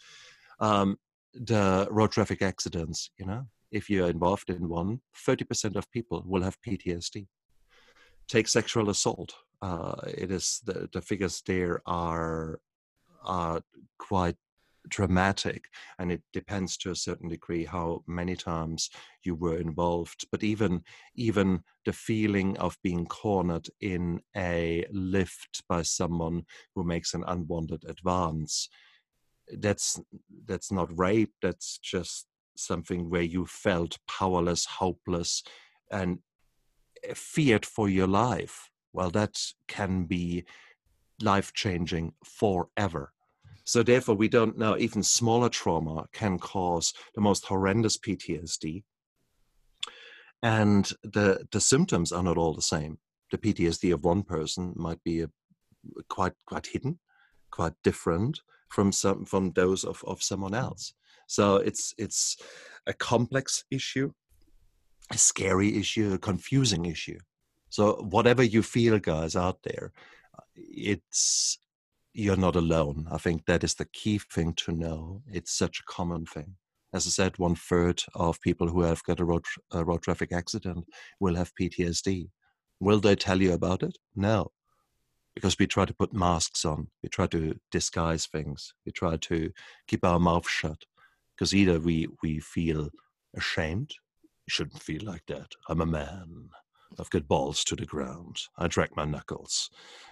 [0.60, 0.98] Um,
[1.34, 6.44] the road traffic accidents, you know, if you're involved in one, 30% of people will
[6.44, 7.28] have PTSD.
[8.28, 9.34] Take sexual assault.
[9.62, 12.60] Uh, it is the, the figures there are
[13.24, 13.62] are
[13.98, 14.36] quite
[14.90, 15.66] dramatic
[16.00, 18.90] and it depends to a certain degree how many times
[19.24, 20.26] you were involved.
[20.32, 20.84] But even
[21.16, 26.44] even the feeling of being cornered in a lift by someone
[26.74, 28.70] who makes an unwanted advance
[29.60, 30.00] that's
[30.46, 32.26] that's not rape that's just
[32.58, 35.44] something where you felt powerless hopeless
[35.92, 36.20] and
[37.04, 38.70] eh, feared for your life.
[38.94, 40.46] Well that can be
[41.22, 43.14] life changing forever
[43.66, 44.78] so therefore, we don't know.
[44.78, 48.84] Even smaller trauma can cause the most horrendous PTSD,
[50.44, 53.00] and the the symptoms are not all the same.
[53.32, 55.30] The PTSD of one person might be a,
[56.10, 57.00] quite quite hidden,
[57.50, 60.94] quite different from some from those of of someone else.
[61.28, 62.38] So it's it's
[62.86, 64.12] a complex issue,
[65.12, 67.18] a scary issue, a confusing issue.
[67.70, 69.92] So whatever you feel, guys out there,
[70.38, 71.58] uh, it's
[72.16, 73.08] you're not alone.
[73.12, 75.22] I think that is the key thing to know.
[75.28, 76.56] It's such a common thing.
[76.94, 80.32] As I said, one third of people who have got a road, a road traffic
[80.32, 80.86] accident
[81.20, 82.30] will have PTSD.
[82.80, 83.98] Will they tell you about it?
[84.16, 84.52] No,
[85.34, 86.88] because we try to put masks on.
[87.04, 88.74] We try to disguise things.
[88.86, 89.52] We try to
[89.88, 90.84] keep our mouth shut.
[91.36, 92.90] Because either we, we feel
[93.36, 93.92] ashamed,
[94.24, 95.48] you shouldn't feel like that.
[95.68, 96.50] I'm a man.
[97.00, 98.38] I've got balls to the ground.
[98.58, 99.70] I drag my knuckles.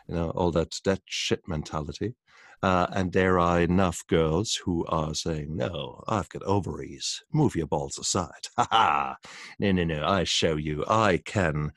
[0.07, 2.15] You know, all that that shit mentality.
[2.61, 7.21] Uh, and there are enough girls who are saying, "No, I've got ovaries.
[7.33, 9.15] Move your balls aside." Ha ha!
[9.59, 10.05] No, no, no.
[10.05, 10.85] I show you.
[10.87, 11.71] I can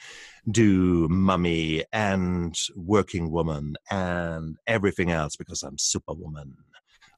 [0.51, 6.55] do mummy and working woman and everything else because I'm superwoman.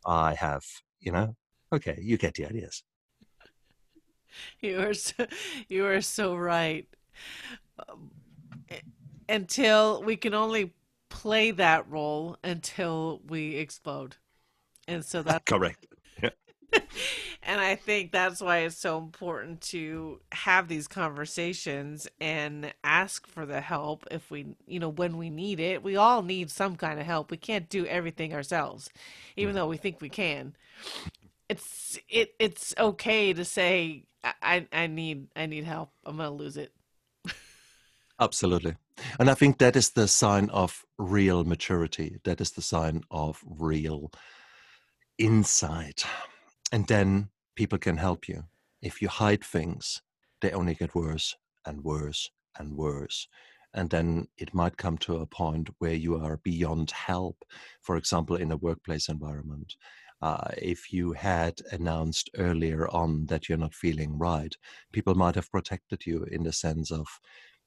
[0.07, 0.65] I have,
[1.01, 1.37] you know.
[1.73, 2.83] Okay, you get the ideas.
[4.61, 5.27] You are so,
[5.69, 6.87] you are so right
[9.29, 10.73] until we can only
[11.09, 14.17] play that role until we explode.
[14.87, 15.87] And so that's correct.
[16.23, 16.31] Yeah.
[17.43, 23.47] and I think that's why it's so important to have these conversations and ask for
[23.47, 25.83] the help if we, you know, when we need it.
[25.83, 27.31] We all need some kind of help.
[27.31, 28.91] We can't do everything ourselves,
[29.37, 30.55] even though we think we can.
[31.49, 35.91] It's it it's okay to say I I need I need help.
[36.05, 36.73] I'm going to lose it.
[38.21, 38.75] Absolutely.
[39.21, 42.19] And I think that is the sign of real maturity.
[42.25, 44.11] That is the sign of real
[45.19, 46.05] insight.
[46.73, 48.45] And then people can help you.
[48.83, 50.03] If you hide things,
[50.41, 53.29] they only get worse and worse and worse.
[53.75, 57.45] And then it might come to a point where you are beyond help,
[57.83, 59.77] for example, in a workplace environment.
[60.21, 64.57] Uh, if you had announced earlier on that you're not feeling right,
[64.93, 67.07] people might have protected you in the sense of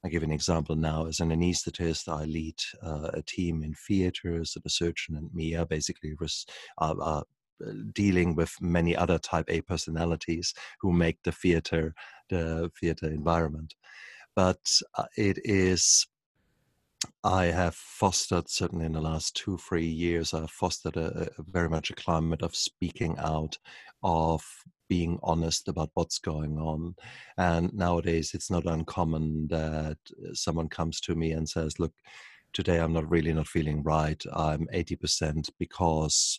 [0.04, 1.06] I give an example now.
[1.06, 4.56] As an anesthetist, I lead uh, a team in theaters.
[4.62, 6.46] The surgeon and me are basically res-
[6.78, 7.22] uh, uh,
[7.94, 11.94] dealing with many other type A personalities who make the theater
[12.30, 13.74] the theater environment.
[14.34, 16.06] But uh, it is
[17.24, 21.68] I have fostered, certainly in the last two, three years, I've fostered a, a, very
[21.68, 23.58] much a climate of speaking out,
[24.02, 24.44] of
[24.92, 26.94] being honest about what's going on.
[27.38, 31.94] And nowadays, it's not uncommon that uh, someone comes to me and says, Look,
[32.52, 34.22] today I'm not really not feeling right.
[34.34, 36.38] I'm 80% because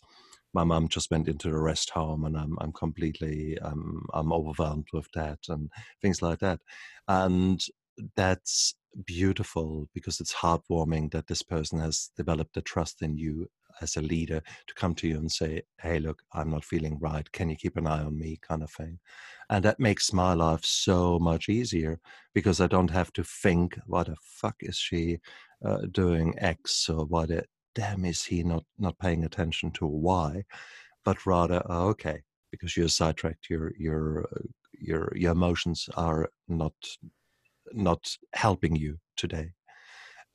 [0.52, 4.86] my mom just went into the rest home and I'm, I'm completely, um, I'm overwhelmed
[4.92, 5.68] with that and
[6.00, 6.60] things like that.
[7.08, 7.60] And
[8.14, 13.48] that's beautiful because it's heartwarming that this person has developed a trust in you
[13.80, 17.30] as a leader to come to you and say, Hey, look, I'm not feeling right.
[17.32, 18.38] Can you keep an eye on me?
[18.42, 18.98] kind of thing.
[19.50, 22.00] And that makes my life so much easier
[22.34, 25.18] because I don't have to think, why the fuck is she
[25.64, 27.44] uh, doing X or why the
[27.74, 30.44] damn is he not, not paying attention to Y,
[31.04, 34.42] but rather, oh, okay, because you're sidetracked, your, your, uh,
[34.78, 36.74] your, your emotions are not
[37.72, 39.52] not helping you today,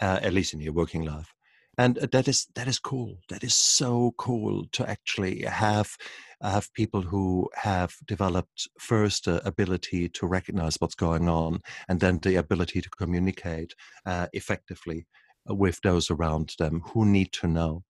[0.02, 1.34] uh, at least in your working life.
[1.80, 3.20] And that is that is cool.
[3.30, 5.96] That is so cool to actually have
[6.42, 12.20] have people who have developed first the ability to recognize what's going on, and then
[12.20, 13.74] the ability to communicate
[14.06, 15.08] uh, effectively
[15.48, 17.84] with those around them who need to know,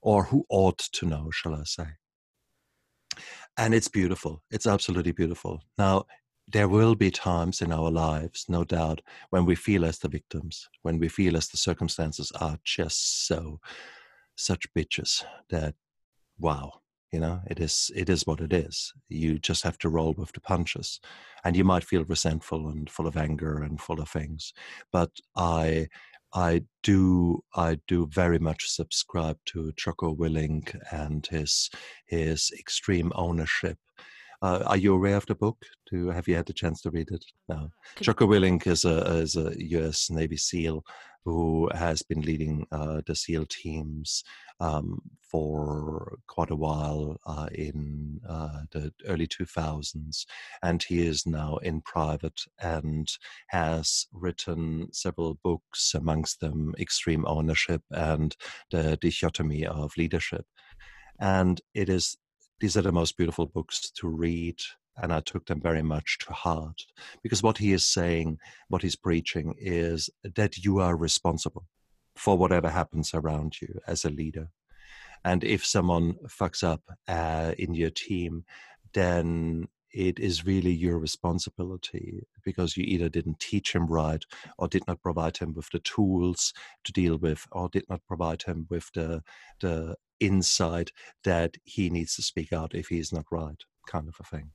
[0.00, 1.88] or who ought to know, shall I say?
[3.56, 4.42] and it's beautiful.
[4.50, 5.62] It's absolutely beautiful.
[5.76, 6.06] Now,
[6.52, 10.68] there will be times in our lives, no doubt, when we feel as the victims,
[10.82, 13.60] when we feel as the circumstances are just so,
[14.36, 15.74] such bitches that,
[16.38, 16.72] wow,
[17.12, 18.92] you know, it is, it is what it is.
[19.08, 21.00] You just have to roll with the punches,
[21.44, 24.52] and you might feel resentful and full of anger and full of things.
[24.92, 25.88] But I,
[26.32, 31.70] I do, I do very much subscribe to Jocko Willink and his
[32.06, 33.78] his extreme ownership
[34.42, 35.64] uh, are you aware of the book?
[35.90, 37.24] Do have you had the chance to read it?
[37.48, 37.70] No.
[38.00, 40.10] Jocko Willink is a is a U.S.
[40.10, 40.84] Navy SEAL
[41.24, 44.24] who has been leading uh, the SEAL teams
[44.58, 50.24] um, for quite a while uh, in uh, the early 2000s,
[50.62, 53.08] and he is now in private and
[53.48, 58.34] has written several books, amongst them Extreme Ownership and
[58.70, 60.46] the Dichotomy of Leadership.
[61.20, 62.16] And it is
[62.60, 64.60] these are the most beautiful books to read
[64.96, 66.84] and I took them very much to heart
[67.22, 68.38] because what he is saying,
[68.68, 71.66] what he's preaching is that you are responsible
[72.16, 74.50] for whatever happens around you as a leader.
[75.24, 78.44] And if someone fucks up uh, in your team,
[78.92, 84.24] then it is really your responsibility because you either didn't teach him right
[84.56, 86.52] or did not provide him with the tools
[86.84, 89.22] to deal with or did not provide him with the
[89.60, 90.92] the insight
[91.24, 94.50] that he needs to speak out if he's not right, kind of a thing.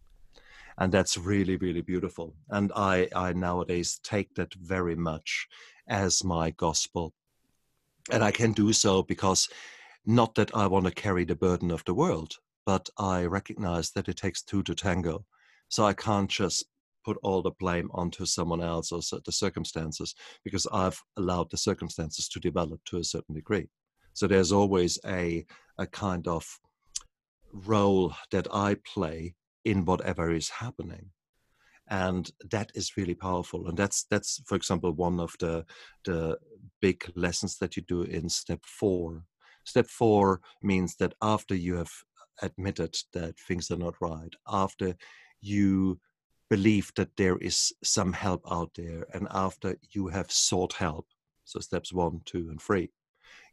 [0.77, 2.35] And that's really, really beautiful.
[2.49, 5.47] And I, I nowadays take that very much
[5.87, 7.13] as my gospel.
[8.11, 9.49] And I can do so because
[10.05, 12.35] not that I want to carry the burden of the world,
[12.65, 15.25] but I recognize that it takes two to tango.
[15.69, 16.65] So I can't just
[17.05, 22.27] put all the blame onto someone else or the circumstances because I've allowed the circumstances
[22.29, 23.69] to develop to a certain degree.
[24.15, 25.45] So there's always a
[25.77, 26.59] a kind of
[27.51, 29.35] role that I play
[29.65, 31.11] in whatever is happening.
[31.89, 33.67] And that is really powerful.
[33.67, 35.65] And that's that's for example one of the
[36.05, 36.37] the
[36.81, 39.23] big lessons that you do in step 4
[39.65, 41.91] step 4 means that after you have
[42.41, 44.95] admitted that things are not right after
[45.41, 45.99] you
[46.49, 51.07] believe that there is some help out there and after you have sought help.
[51.45, 52.89] So steps 1 2 and 3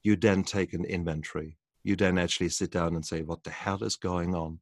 [0.02, 1.56] you then take an inventory.
[1.84, 4.60] You then actually sit down and say, what the hell is going on?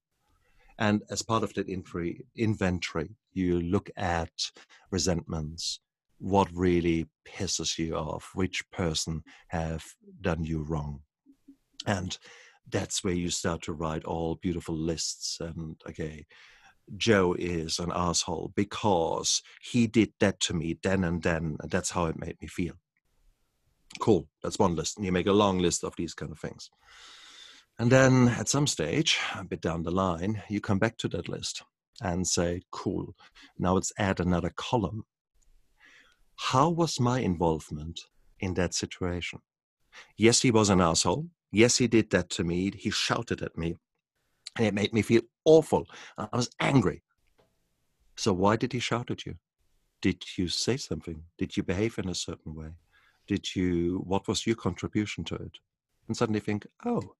[0.78, 4.30] And as part of that inventory, you look at
[4.90, 5.80] resentments,
[6.18, 9.84] what really pisses you off, which person have
[10.20, 11.00] done you wrong.
[11.86, 12.16] And
[12.70, 16.26] that's where you start to write all beautiful lists and okay,
[16.96, 21.90] Joe is an asshole because he did that to me then and then, and that's
[21.90, 22.74] how it made me feel
[23.98, 24.28] Cool.
[24.42, 24.96] That's one list.
[24.96, 26.70] And you make a long list of these kind of things.
[27.78, 31.28] And then at some stage, a bit down the line, you come back to that
[31.28, 31.62] list
[32.02, 33.14] and say, cool,
[33.58, 35.04] now let's add another column.
[36.36, 38.00] How was my involvement
[38.38, 39.40] in that situation?
[40.16, 41.26] Yes, he was an asshole.
[41.52, 42.70] Yes, he did that to me.
[42.76, 43.76] He shouted at me.
[44.56, 45.86] And it made me feel awful.
[46.16, 47.02] I was angry.
[48.16, 49.36] So why did he shout at you?
[50.02, 51.22] Did you say something?
[51.38, 52.70] Did you behave in a certain way?
[53.30, 55.58] Did you, what was your contribution to it?
[56.08, 57.14] And suddenly think, oh,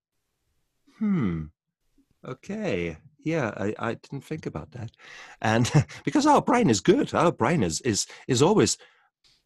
[0.98, 1.44] hmm,
[2.26, 4.90] okay, yeah, I, I didn't think about that.
[5.40, 5.70] And
[6.04, 8.76] because our brain is good, our brain is, is, is always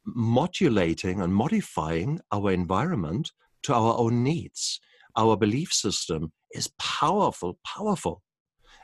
[0.07, 3.33] modulating and modifying our environment
[3.65, 4.81] to our own needs.
[5.19, 8.23] Our belief system is powerful, powerful.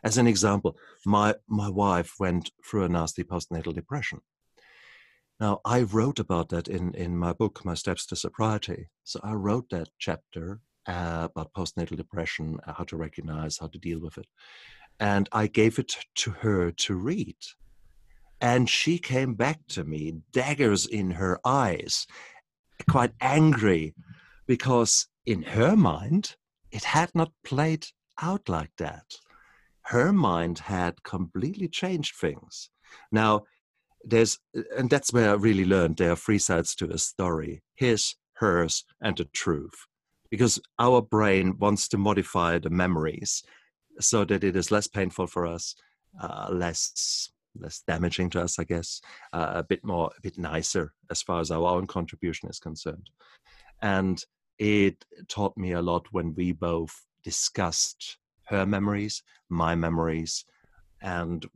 [0.05, 0.77] As an example,
[1.07, 4.21] my, my wife went through a nasty postnatal depression.
[5.41, 8.91] Now, I wrote about that in, in my book, My Steps to Sobriety.
[9.05, 13.79] So I wrote that chapter uh, about postnatal depression, uh, how to recognize, how to
[13.79, 14.27] deal with it.
[14.99, 17.39] And I gave it to her to read.
[18.43, 22.07] And she came back to me, daggers in her eyes,
[22.89, 23.95] quite angry,
[24.47, 26.37] because in her mind,
[26.71, 27.87] it had not played
[28.21, 29.07] out like that.
[29.83, 32.69] Her mind had completely changed things.
[33.11, 33.45] Now,
[34.05, 34.39] there's,
[34.77, 38.85] and that's where I really learned there are three sides to a story his, hers,
[39.01, 39.87] and the truth.
[40.31, 43.43] Because our brain wants to modify the memories
[43.99, 45.75] so that it is less painful for us,
[46.21, 49.01] uh, less less damaging to us, I guess,
[49.33, 53.11] uh, a bit more, a bit nicer as far as our own contribution is concerned.
[53.83, 54.23] And
[54.59, 56.95] it taught me a lot when we both
[57.25, 60.45] discussed her memories, my memories,
[61.03, 61.47] and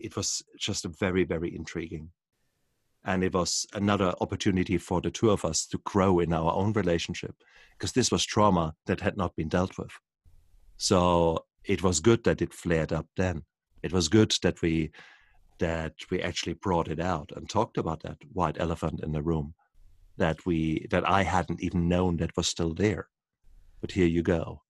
[0.00, 2.10] it was just very, very intriguing.
[3.04, 6.72] And it was another opportunity for the two of us to grow in our own
[6.72, 7.34] relationship
[7.78, 9.92] because this was trauma that had not been dealt with.
[10.76, 13.44] So it was good that it flared up then.
[13.82, 14.90] It was good that we
[15.58, 19.54] that we actually brought it out and talked about that white elephant in the room
[20.16, 23.08] that we that I hadn't even known that was still there.
[23.80, 24.62] But here you go.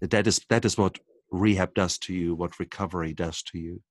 [0.00, 0.98] That is that is what
[1.30, 3.82] rehab does to you, what recovery does to you.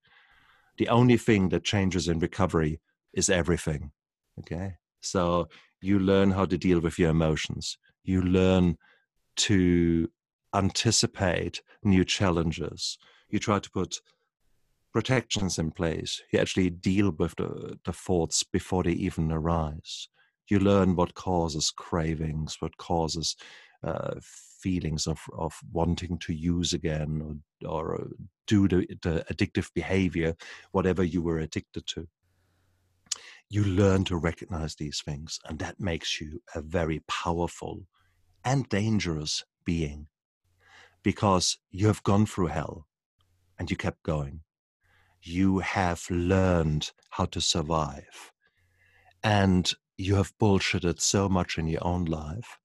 [0.78, 2.80] The only thing that changes in recovery
[3.14, 3.92] is everything.
[4.40, 4.76] Okay.
[5.02, 5.48] So
[5.82, 7.78] you learn how to deal with your emotions.
[8.04, 8.78] You learn
[9.38, 10.10] to
[10.54, 12.98] anticipate new challenges.
[13.30, 14.02] You try to put
[14.94, 16.22] protections in place.
[16.32, 20.10] You actually deal with the, the thoughts before they even arise.
[20.50, 23.36] You learn what causes cravings, what causes
[23.84, 27.36] uh, feelings of, of wanting to use again or,
[27.66, 28.10] or
[28.46, 30.36] do the, the addictive behavior,
[30.72, 32.08] whatever you were addicted to.
[33.50, 37.88] You learn to recognize these things, and that makes you a very powerful
[38.44, 40.08] and dangerous being
[41.04, 42.88] because you have gone through hell
[43.58, 44.42] and you kept going
[45.28, 48.32] you have learned how to survive.
[49.24, 52.60] And you have bullshitted so much in your own life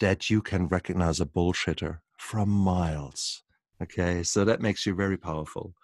[0.00, 3.42] that you can recognize a bullshitter from miles.
[3.82, 5.74] Okay, so that makes you very powerful.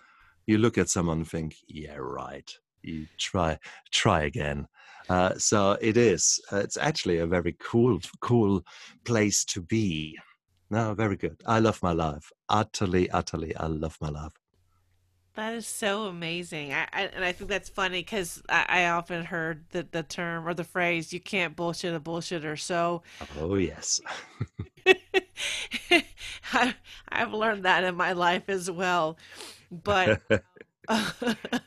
[0.47, 2.51] You look at someone and think, yeah, right.
[2.83, 3.59] You try,
[3.91, 4.69] try again.
[5.09, 6.41] Uh, so it is.
[6.53, 8.63] Uh, it's actually a very cool, cool
[9.05, 10.19] place to be.
[10.71, 11.41] No, very good.
[11.47, 12.31] I love my life.
[12.49, 14.33] Utterly, utterly, I love my life.
[15.35, 16.73] That is so amazing.
[16.73, 20.49] I, I and I think that's funny because I, I, often heard the, the term
[20.49, 22.59] or the phrase, you can't bullshit a bullshitter.
[22.59, 23.03] So,
[23.39, 24.01] oh, yes.
[26.53, 26.75] I,
[27.09, 29.19] I've learned that in my life as well.
[29.71, 30.23] But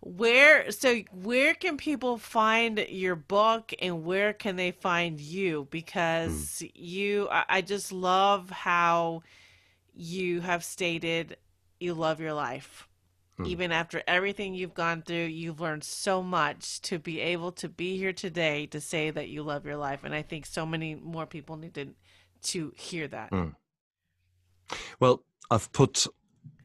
[0.00, 5.66] where, so where can people find your book and where can they find you?
[5.70, 6.70] Because mm.
[6.74, 9.22] you, I, I just love how
[9.94, 11.36] you have stated
[11.80, 12.88] you love your life
[13.36, 13.46] Hmm.
[13.46, 17.96] Even after everything you've gone through, you've learned so much to be able to be
[17.96, 20.04] here today to say that you love your life.
[20.04, 21.88] And I think so many more people need to,
[22.42, 23.30] to hear that.
[23.30, 23.48] Hmm.
[25.00, 26.06] Well, I've put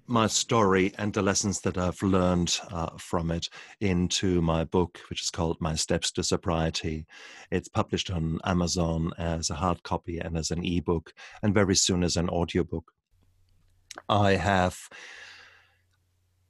[0.08, 3.50] my story and the lessons that I've learned uh, from it
[3.82, 7.06] into my book, which is called My Steps to Sobriety.
[7.52, 12.04] It's published on Amazon as a hard copy and as an ebook, and very soon
[12.04, 12.94] as an audiobook.
[14.08, 14.78] I have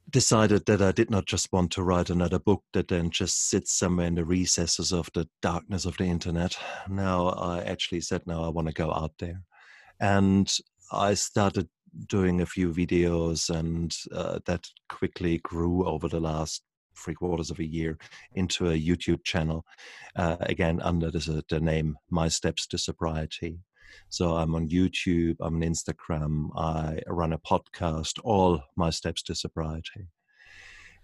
[0.09, 3.73] decided that I did not just want to write another book that then just sits
[3.73, 6.57] somewhere in the recesses of the darkness of the internet.
[6.87, 9.41] Now I actually said, now I want to go out there.
[9.99, 10.55] And
[10.91, 11.67] I started
[12.07, 16.63] doing a few videos, and uh, that quickly grew over the last
[16.95, 17.97] three quarters of a year
[18.33, 19.65] into a YouTube channel,
[20.15, 23.59] uh, again under the, the name My Steps to Sobriety.
[24.09, 29.35] So I'm on YouTube, I'm on Instagram, I run a podcast, all my steps to
[29.35, 30.07] sobriety.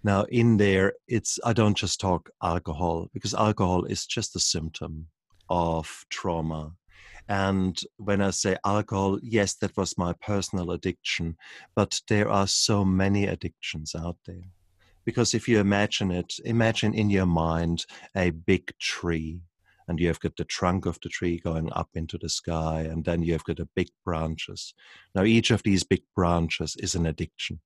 [0.04, 5.08] Now, in there, it's I don't just talk alcohol because alcohol is just a symptom
[5.50, 6.74] of trauma.
[7.28, 11.38] And when I say alcohol, yes, that was my personal addiction,
[11.76, 14.52] but there are so many addictions out there.
[15.06, 19.42] Because if you imagine it, imagine in your mind a big tree
[19.88, 23.04] and you have got the trunk of the tree going up into the sky, and
[23.04, 24.74] then you have got the big branches.
[25.14, 27.60] Now, each of these big branches is an addiction.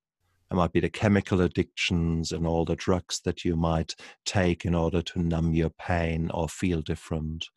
[0.49, 3.95] It might be the chemical addictions and all the drugs that you might
[4.25, 7.49] take in order to numb your pain or feel different.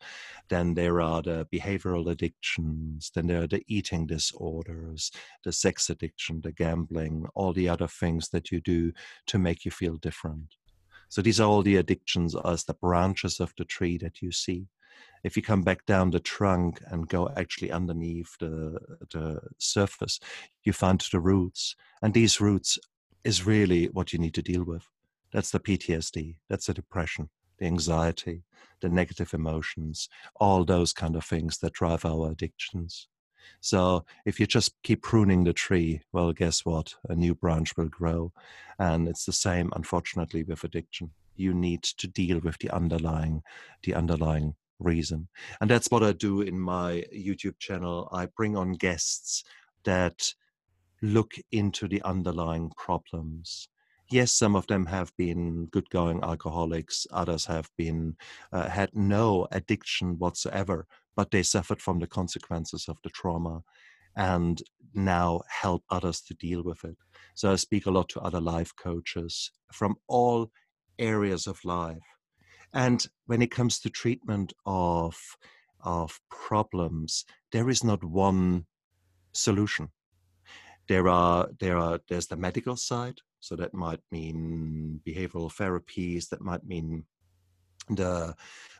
[0.49, 3.09] Then there are the behavioral addictions.
[3.15, 5.11] Then there are the eating disorders,
[5.45, 8.91] the sex addiction, the gambling, all the other things that you do
[9.27, 10.55] to make you feel different.
[11.07, 14.67] So these are all the addictions as the branches of the tree that you see.
[15.23, 18.79] If you come back down the trunk and go actually underneath the,
[19.11, 20.19] the surface,
[20.63, 21.75] you find the roots.
[22.01, 22.79] And these roots
[23.23, 24.87] is really what you need to deal with.
[25.31, 28.43] That's the PTSD, that's the depression, the anxiety,
[28.81, 33.07] the negative emotions, all those kind of things that drive our addictions.
[33.59, 36.95] So if you just keep pruning the tree, well, guess what?
[37.09, 38.33] A new branch will grow.
[38.79, 41.11] And it's the same, unfortunately, with addiction.
[41.35, 43.43] You need to deal with the underlying,
[43.83, 45.27] the underlying reason.
[45.59, 48.09] And that's what I do in my YouTube channel.
[48.11, 49.43] I bring on guests
[49.83, 50.33] that
[51.01, 53.67] look into the underlying problems.
[54.09, 58.17] Yes, some of them have been good going alcoholics, others have been
[58.51, 63.63] uh, had no addiction whatsoever, but they suffered from the consequences of the trauma
[64.17, 64.61] and
[64.93, 66.97] now help others to deal with it.
[67.35, 70.51] So I speak a lot to other life coaches from all
[70.99, 71.97] areas of life.
[72.73, 75.17] And when it comes to treatment of,
[75.81, 78.65] of problems, there is not one
[79.33, 79.89] solution.
[80.87, 86.41] There are there are there's the medical side, so that might mean behavioral therapies, that
[86.41, 87.05] might mean
[87.89, 88.35] the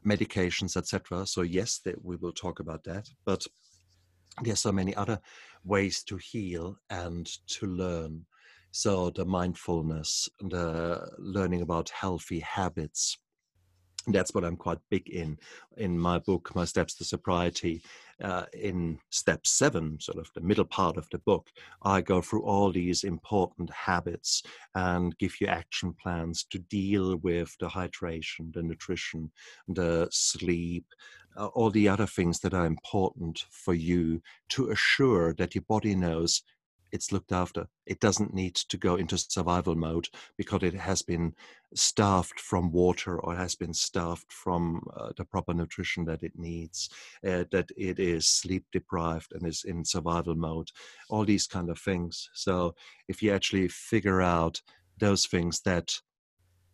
[0.05, 1.25] medications, etc.
[1.25, 3.45] So yes, that we will talk about that, but
[4.41, 5.19] there's so many other
[5.63, 8.25] ways to heal and to learn.
[8.71, 13.17] So the mindfulness, the learning about healthy habits,
[14.07, 15.37] that's what I'm quite big in
[15.77, 17.81] in my book, My Steps to Sobriety.
[18.21, 21.47] Uh, in step seven, sort of the middle part of the book,
[21.81, 24.43] I go through all these important habits
[24.75, 29.31] and give you action plans to deal with the hydration, the nutrition,
[29.67, 30.85] the sleep,
[31.35, 35.95] uh, all the other things that are important for you to assure that your body
[35.95, 36.43] knows
[36.91, 37.67] it's looked after.
[37.85, 41.33] It doesn't need to go into survival mode because it has been
[41.73, 46.89] starved from water or has been starved from uh, the proper nutrition that it needs,
[47.25, 50.69] uh, that it is sleep deprived and is in survival mode,
[51.09, 52.29] all these kind of things.
[52.33, 52.75] So
[53.07, 54.61] if you actually figure out
[54.97, 55.93] those things that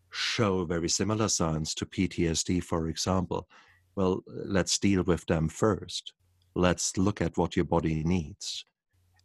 [0.10, 3.48] show very similar signs to PTSD, for example,
[3.96, 6.14] well, let's deal with them first.
[6.56, 8.66] Let's look at what your body needs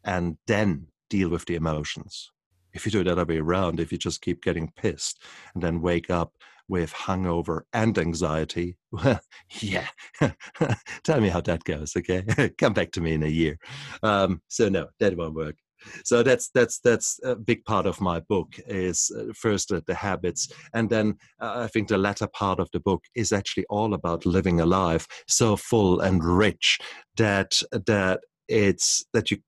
[0.04, 2.30] and then deal with the emotions.
[2.72, 5.22] If you do it the other way around, if you just keep getting pissed
[5.54, 6.32] and then wake up
[6.68, 9.20] with hangover and anxiety, well,
[9.60, 9.88] yeah,
[11.04, 12.24] tell me how that goes, okay?
[12.58, 13.58] Come back to me in a year.
[14.02, 15.56] Um, so no, that won't work.
[16.04, 20.48] So that's that's that's a big part of my book is uh, first the habits,
[20.74, 24.24] and then uh, I think the latter part of the book is actually all about
[24.24, 26.78] living a life so full and rich
[27.16, 29.38] that that it's that you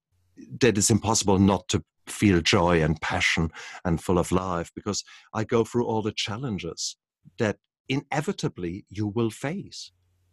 [0.60, 3.50] that it's impossible not to feel joy and passion
[3.84, 6.96] and full of life because I go through all the challenges
[7.38, 7.56] that
[7.88, 9.92] inevitably you will face.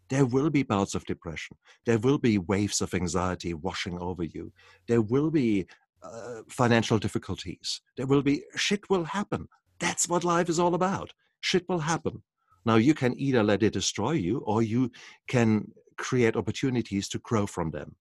[0.09, 1.57] There will be bouts of depression.
[1.85, 4.51] There will be waves of anxiety washing over you.
[4.87, 5.67] There will be
[6.03, 7.79] uh, financial difficulties.
[7.95, 9.47] There will be shit will happen.
[9.79, 11.13] That's what life is all about.
[11.39, 12.23] Shit will happen.
[12.65, 14.91] Now you can either let it destroy you or you
[15.27, 17.95] can create opportunities to grow from them.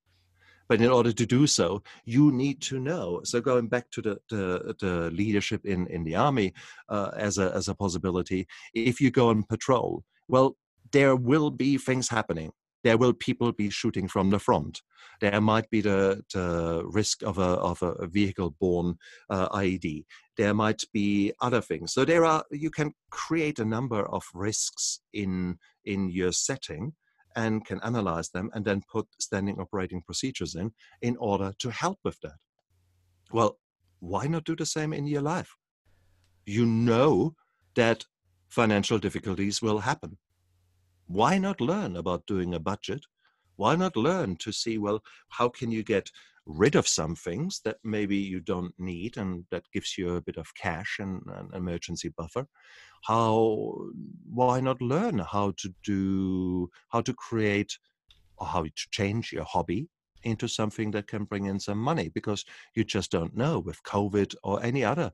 [0.70, 3.22] But in order to do so, you need to know.
[3.24, 6.54] So going back to the the, the leadership in in the army
[6.88, 10.56] uh, as a as a possibility, if you go on patrol, well,
[10.92, 12.52] there will be things happening.
[12.84, 14.80] There will people be shooting from the front.
[15.20, 18.94] There might be the, the risk of a of a vehicle-borne
[19.28, 20.04] uh, IED.
[20.36, 21.92] There might be other things.
[21.92, 26.94] So there are you can create a number of risks in in your setting
[27.37, 30.72] and can analyze them and then put standing operating procedures in
[31.03, 32.39] in order to help with that.
[33.33, 33.59] Well,
[34.01, 35.55] why not do the same in your life?
[36.47, 37.35] You know
[37.74, 38.05] that
[38.49, 40.18] financial difficulties will happen.
[41.07, 43.05] Why not learn about doing a budget?
[43.57, 46.11] Why not learn to see, well, how can you get
[46.47, 50.36] rid of some things that maybe you don't need and that gives you a bit
[50.36, 52.47] of cash and an emergency buffer?
[53.05, 53.74] How,
[54.32, 57.76] why not learn how to do, how to create
[58.38, 59.88] or how to change your hobby
[60.22, 64.34] into something that can bring in some money because you just don't know with COVID
[64.43, 65.11] or any other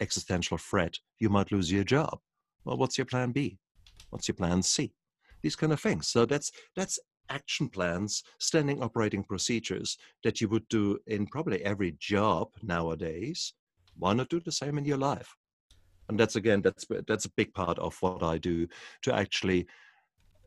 [0.00, 2.18] existential threat, you might lose your job.
[2.64, 3.58] Well, what's your plan B?
[4.10, 4.92] What's your plan C?
[5.42, 6.08] These kind of things.
[6.08, 6.98] So that's that's
[7.30, 13.54] action plans, standing operating procedures that you would do in probably every job nowadays.
[13.96, 15.34] Why not do the same in your life?
[16.08, 18.68] And that's again, that's that's a big part of what I do
[19.02, 19.66] to actually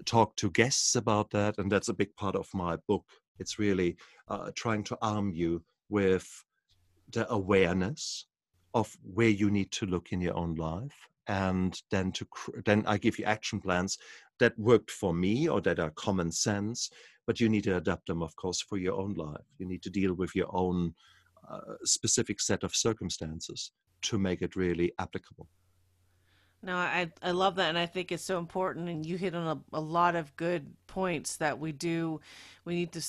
[0.05, 3.05] talk to guests about that, and that's a big part of my book.
[3.39, 3.97] It's really
[4.28, 6.45] uh, trying to arm you with
[7.11, 8.25] the awareness
[8.73, 12.25] of where you need to look in your own life and then to
[12.65, 13.97] then i give you action plans
[14.39, 16.89] that worked for me or that are common sense
[17.28, 19.45] but you need to adapt them of course for your own life.
[19.59, 20.95] You need to deal with your own
[21.47, 23.71] uh, specific set of circumstances
[24.03, 25.47] to make it really applicable.
[26.63, 29.45] No i i love that and i think it's so important and you hit on
[29.45, 32.19] a, a lot of good points that we do.
[32.65, 33.03] We need to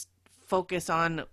[0.47, 1.25] focus on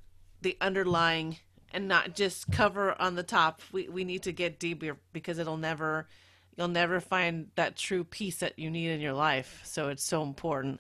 [0.42, 1.38] the underlying
[1.74, 3.62] and not just cover on the top.
[3.74, 6.08] We we need to get deeper because it'll never
[6.58, 9.62] you'll never find that true peace that you need in your life.
[9.64, 10.80] So it's so important.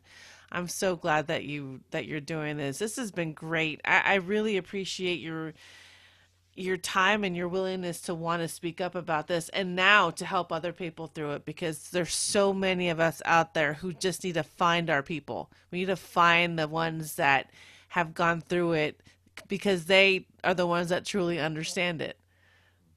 [0.52, 2.78] I'm so glad that you that you're doing this.
[2.78, 3.82] This has been great.
[3.84, 5.54] I, I really appreciate your
[6.56, 10.26] your time and your willingness to want to speak up about this and now to
[10.26, 14.24] help other people through it because there's so many of us out there who just
[14.24, 15.52] need to find our people.
[15.70, 17.52] We need to find the ones that
[17.90, 19.02] have gone through it
[19.50, 22.18] because they are the ones that truly understand it.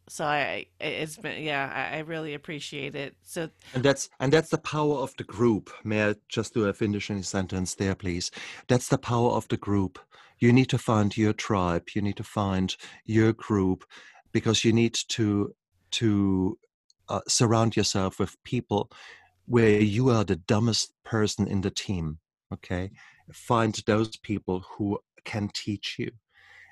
[0.09, 3.15] So I, it's been, yeah, I, really appreciate it.
[3.23, 5.71] So, and that's and that's the power of the group.
[5.85, 8.31] May I just do a finishing sentence there, please?
[8.69, 9.99] That's the power of the group.
[10.39, 11.89] You need to find your tribe.
[11.95, 13.85] You need to find your group,
[14.33, 15.55] because you need to
[15.91, 16.59] to
[17.09, 18.91] uh, surround yourself with people
[19.47, 22.19] where you are the dumbest person in the team.
[22.53, 22.91] Okay,
[23.33, 26.11] find those people who can teach you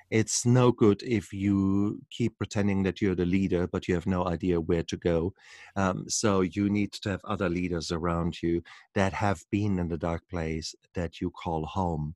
[0.09, 4.25] it's no good if you keep pretending that you're the leader, but you have no
[4.25, 5.33] idea where to go.
[5.75, 8.63] Um, so you need to have other leaders around you
[8.95, 12.15] that have been in the dark place that you call home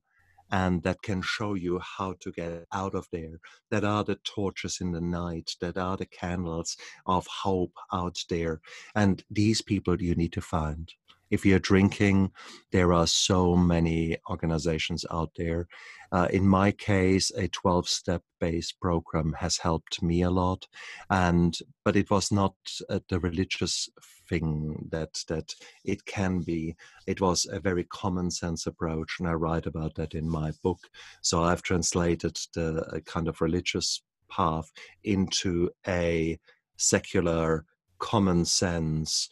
[0.52, 3.40] and that can show you how to get out of there.
[3.70, 6.76] That are the torches in the night, that are the candles
[7.06, 8.60] of hope out there.
[8.94, 10.92] And these people you need to find.
[11.32, 12.30] If you're drinking,
[12.72, 15.66] there are so many organizations out there.
[16.12, 20.68] Uh, in my case, a 12 step based program has helped me a lot.
[21.08, 22.54] And, but it was not
[22.90, 23.88] uh, the religious
[24.28, 25.54] thing that, that
[25.86, 26.76] it can be.
[27.06, 29.16] It was a very common sense approach.
[29.18, 30.80] And I write about that in my book.
[31.22, 34.70] So I've translated the kind of religious path
[35.02, 36.38] into a
[36.76, 37.64] secular,
[37.98, 39.30] common sense,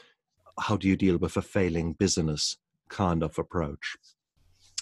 [0.61, 2.57] how do you deal with a failing business
[2.89, 3.97] kind of approach?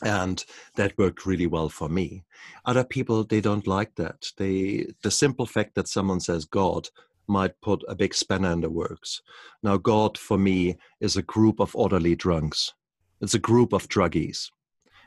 [0.02, 0.44] And
[0.76, 2.24] that worked really well for me.
[2.64, 4.30] Other people they don't like that.
[4.36, 6.88] They the simple fact that someone says god
[7.26, 9.22] might put a big spanner in the works.
[9.62, 12.74] Now god for me is a group of orderly drunks.
[13.20, 14.50] It's a group of druggies.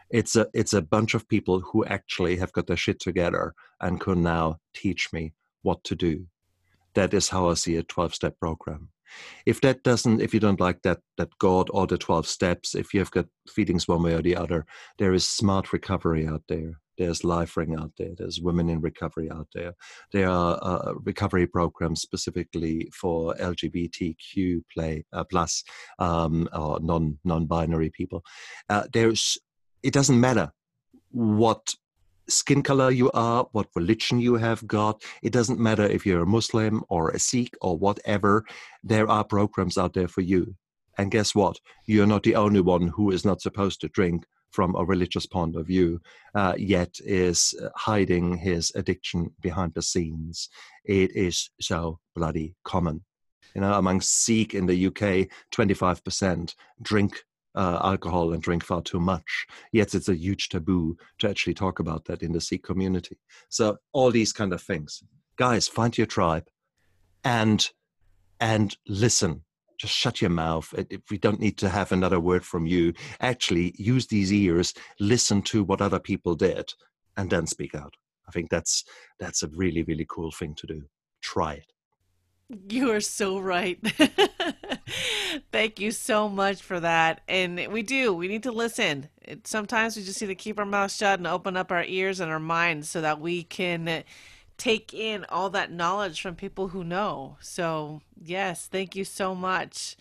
[0.10, 4.00] It's a it's a bunch of people who actually have got their shit together and
[4.00, 6.28] can now teach me what to do.
[6.96, 8.90] That is how i see a 12 step program
[9.46, 12.94] if that doesn't if you don't like that that god or the 12 steps if
[12.94, 14.66] you have got feelings one way or the other
[14.98, 16.74] there is smart recovery out there.
[16.98, 18.12] There's LifeRing out there.
[18.16, 19.74] There's women in recovery out there.
[20.12, 25.64] There are uh, recovery programs specifically for lgbtq play uh, plus
[26.00, 28.24] um, or non non-binary people.
[28.70, 29.38] Uh, there's
[29.84, 30.52] it doesn't matter
[31.10, 31.74] what
[32.28, 35.04] skin color you are, what religion you have got.
[35.22, 38.46] It doesn't matter if you're a Muslim or a Sikh or whatever.
[38.84, 40.56] There are programs out there for you.
[40.98, 41.58] And guess what?
[41.88, 45.56] You're not the only one who is not supposed to drink from a religious point
[45.56, 46.02] of view,
[46.36, 50.50] uh, yet is hiding his addiction behind the scenes.
[50.84, 53.04] It is so bloody common.
[53.56, 57.24] You know, among Sikh in the UK, 25% drink
[57.56, 59.46] uh, alcohol and drink far too much.
[59.72, 63.18] Yet it's a huge taboo to actually talk about that in the Sikh community.
[63.50, 65.04] So all these kind of things,
[65.38, 66.48] guys, find your tribe,
[67.24, 67.70] and
[68.40, 69.44] and listen.
[69.80, 70.72] Just shut your mouth.
[70.92, 75.42] If we don't need to have another word from you, actually use these ears, listen
[75.44, 76.72] to what other people did,
[77.18, 77.96] and then speak out.
[78.28, 78.84] I think that's
[79.20, 80.84] that's a really really cool thing to do.
[81.22, 81.72] Try it.
[82.70, 83.80] You are so right.
[85.52, 87.22] Thank you so much for that.
[87.28, 89.10] And we do, we need to listen.
[89.22, 92.20] It, sometimes we just need to keep our mouth shut and open up our ears
[92.20, 94.04] and our minds so that we can
[94.58, 97.38] take in all that knowledge from people who know.
[97.40, 99.96] So, yes, thank you so much.